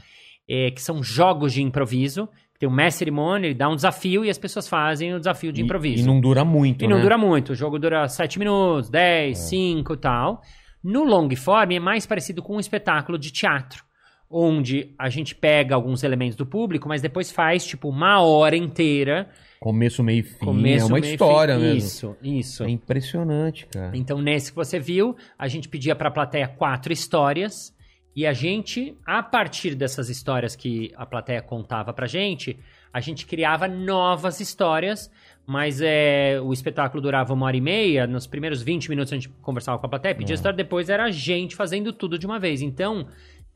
[0.50, 2.28] é, que são jogos de improviso.
[2.60, 5.62] Tem um mestre cerimônia, ele dá um desafio e as pessoas fazem o desafio de
[5.62, 6.04] E- improviso.
[6.04, 7.02] E, não dura muito, E não né?
[7.04, 7.54] dura muito.
[7.54, 10.42] O jogo dura 7 minutos, 10, 5 e tal.
[10.84, 13.84] No long form é mais parecido com um espetáculo de teatro.
[14.30, 19.28] Onde a gente pega alguns elementos do público, mas depois faz, tipo, uma hora inteira.
[19.60, 20.46] Começo, meio e fim.
[20.46, 21.62] Começo, é uma história fim.
[21.62, 21.78] mesmo.
[21.78, 22.64] Isso, isso.
[22.64, 23.96] É impressionante, cara.
[23.98, 27.74] Então, nesse que você viu, a gente pedia pra plateia quatro histórias.
[28.20, 32.60] E a gente, a partir dessas histórias que a plateia contava pra gente,
[32.92, 35.10] a gente criava novas histórias.
[35.48, 38.06] Mas é, o espetáculo durava uma hora e meia.
[38.06, 41.06] Nos primeiros 20 minutos a gente conversava com a plateia, pedia a história, depois era
[41.06, 42.62] a gente fazendo tudo de uma vez.
[42.62, 43.08] Então,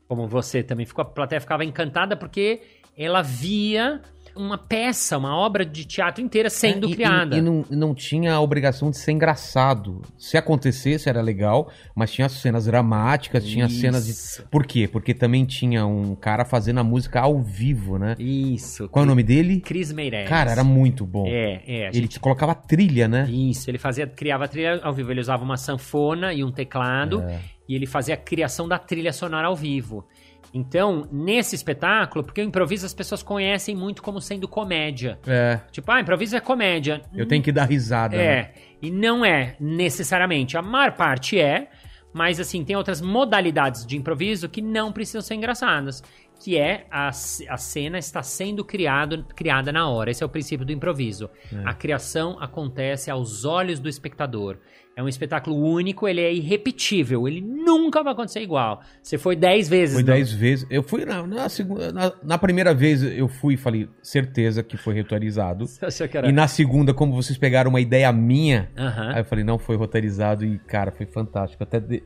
[0.08, 2.62] como você também ficou, a plateia ficava encantada porque
[2.96, 4.00] ela via
[4.36, 7.36] uma peça, uma obra de teatro inteira sendo É, e- criada.
[7.36, 10.02] E, e não, não tinha a obrigação de ser engraçado.
[10.18, 14.12] Se acontecesse, era legal, mas tinha cenas dramáticas, tinha cenas de.
[14.12, 14.46] Isso.
[14.50, 14.88] Por quê?
[14.88, 18.14] Porque também tinha um cara fazendo a música ao vivo, né?
[18.18, 18.88] Isso.
[18.88, 19.60] Qual é o nome dele?
[19.60, 20.28] Cris Meirelles.
[20.28, 21.26] Cara, era muito bom.
[21.26, 21.88] É, é.
[21.88, 22.20] Ele gente...
[22.20, 23.28] colocava trilha, né?
[23.30, 25.10] Isso, ele fazia, criava trilha ao vivo.
[25.10, 27.22] Ele usava uma sanfona e um teclado.
[27.22, 27.40] É.
[27.68, 30.06] E ele fazia a criação da trilha sonora ao vivo.
[30.54, 35.18] Então, nesse espetáculo, porque o improviso as pessoas conhecem muito como sendo comédia.
[35.26, 35.58] É.
[35.72, 37.02] Tipo, ah, improviso é comédia.
[37.12, 38.16] Eu tenho que dar risada.
[38.16, 38.24] né?
[38.24, 40.56] É, e não é necessariamente.
[40.56, 41.68] A maior parte é,
[42.12, 46.00] mas assim, tem outras modalidades de improviso que não precisam ser engraçadas.
[46.40, 50.10] que é a, a cena está sendo criado, criada na hora.
[50.10, 51.28] Esse é o princípio do improviso.
[51.64, 54.58] A criação acontece aos olhos do espectador.
[54.96, 58.80] É um espetáculo único, ele é irrepetível, ele nunca vai acontecer igual.
[59.02, 59.94] Você foi dez vezes.
[59.94, 60.64] Foi no- dez vezes.
[60.70, 61.90] Eu fui na, na segunda.
[61.92, 65.64] Na, na primeira vez eu fui e falei, certeza que foi roteirizado.
[66.28, 68.70] E na segunda, como vocês pegaram uma ideia minha,
[69.14, 71.62] aí eu falei, não, foi roteirizado e, cara, foi fantástico.
[71.62, 72.02] Até de-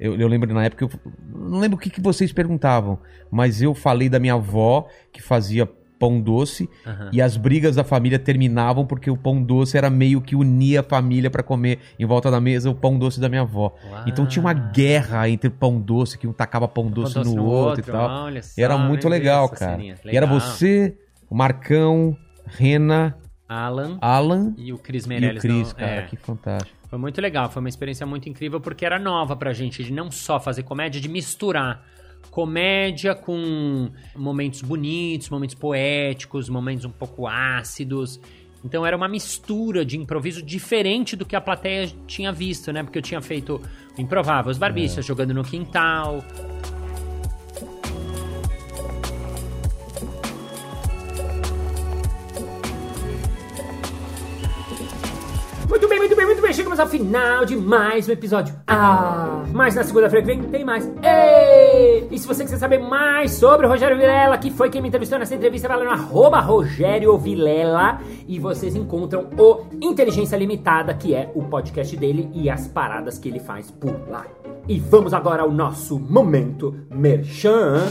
[0.00, 0.90] eu, eu lembro na época, eu
[1.32, 2.98] não lembro o que, que vocês perguntavam,
[3.30, 5.68] mas eu falei da minha avó que fazia
[6.04, 7.08] pão doce Aham.
[7.12, 10.82] e as brigas da família terminavam porque o pão doce era meio que unia a
[10.82, 13.74] família pra comer em volta da mesa o pão doce da minha avó.
[13.90, 14.04] Uau.
[14.06, 17.44] Então tinha uma guerra entre pão doce, que um tacava pão doce, doce no, no
[17.46, 18.32] outro, outro, e tal.
[18.42, 19.72] só, e era muito legal, cara.
[19.72, 19.94] ceninha.
[20.04, 20.40] E era Legal.
[20.40, 20.96] você,
[21.30, 22.14] o Marcão,
[22.46, 23.16] Rena,
[23.48, 25.38] Alan Alan e o Cris e Meirelles.
[25.38, 26.02] o Cris, não- cara, é.
[26.02, 26.76] que fantástico.
[26.88, 30.10] Foi muito legal, foi uma experiência muito incrível porque era nova pra gente, de não
[30.10, 31.82] só fazer comédia, de misturar
[32.30, 38.20] comédia com momentos bonitos, momentos poéticos, momentos um pouco ácidos.
[38.64, 42.82] Então era uma mistura de improviso diferente do que a plateia tinha visto, né?
[42.82, 43.60] Porque eu tinha feito
[43.96, 46.24] Improvável, os Barbixas jogando no quintal.
[55.68, 56.52] Muito bem, muito bem, muito bem.
[56.52, 58.54] Chegamos ao final de mais um episódio.
[58.66, 60.86] Ah, mas na segunda-feira que vem tem mais.
[61.02, 62.06] Ei!
[62.10, 65.18] E se você quiser saber mais sobre o Rogério Vilela, que foi quem me entrevistou
[65.18, 67.98] nessa entrevista, vai lá no arroba Rogério Vilela
[68.28, 73.28] e vocês encontram o Inteligência Limitada, que é o podcast dele e as paradas que
[73.28, 74.26] ele faz por lá.
[74.68, 77.82] E vamos agora ao nosso momento merchan.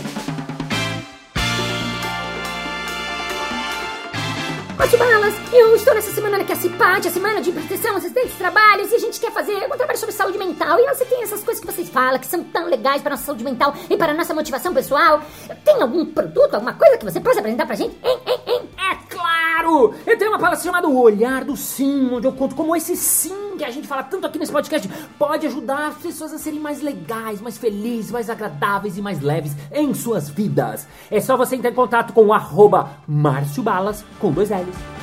[4.84, 8.10] Márcio Balas, eu estou nessa semana que é a CIPAD, a Semana de Proteção de
[8.38, 10.78] Trabalhos, e a gente quer fazer um trabalho sobre saúde mental.
[10.78, 13.28] E você tem essas coisas que vocês falam, que são tão legais para a nossa
[13.28, 15.22] saúde mental e para nossa motivação pessoal.
[15.64, 17.96] Tem algum produto, alguma coisa que você possa apresentar pra gente?
[18.04, 18.70] Hein, hein, hein?
[18.78, 19.96] É claro!
[20.06, 23.43] Eu tenho uma palestra chamada O Olhar do Sim, onde eu conto como esse sim
[23.64, 26.82] que a gente fala tanto aqui nesse podcast pode ajudar as pessoas a serem mais
[26.82, 30.86] legais, mais felizes, mais agradáveis e mais leves em suas vidas.
[31.09, 35.03] É só você entrar em contato com o arroba Márcio Balas com dois L's.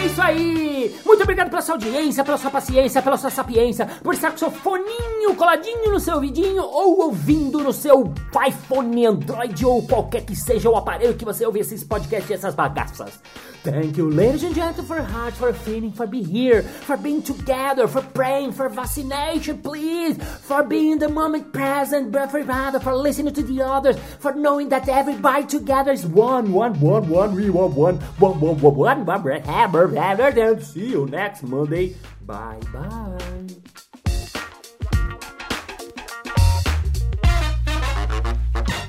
[0.00, 0.96] É isso aí!
[1.04, 4.50] Muito obrigado pela sua audiência, pela sua paciência, pela sua sapiência, por estar com seu
[4.50, 8.12] foninho coladinho no seu ouvidinho ou ouvindo no seu
[8.46, 12.54] iPhone, Android ou qualquer que seja o aparelho que você ouve esses podcasts e essas
[12.54, 13.20] bagaças.
[13.62, 17.86] Thank you, ladies and gentlemen, for heart, for feeling, for being here, for being together,
[17.86, 23.34] for praying, for vaccination, please, for being the moment present, but for rather for listening
[23.34, 27.74] to the others, for knowing that everybody together is one, one, one, one, we one,
[27.74, 31.96] one, one, one, one, one, one, one, hammer, hammer, and see you next Monday.
[32.26, 33.20] Bye, bye.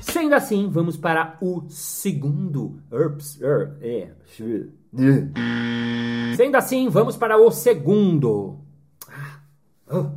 [0.00, 2.80] Sendo assim, vamos para o segundo.
[2.90, 4.10] Ups, er, é.
[6.36, 8.58] Sendo assim, vamos para o segundo.
[9.08, 9.40] Ah,
[9.90, 10.10] oh.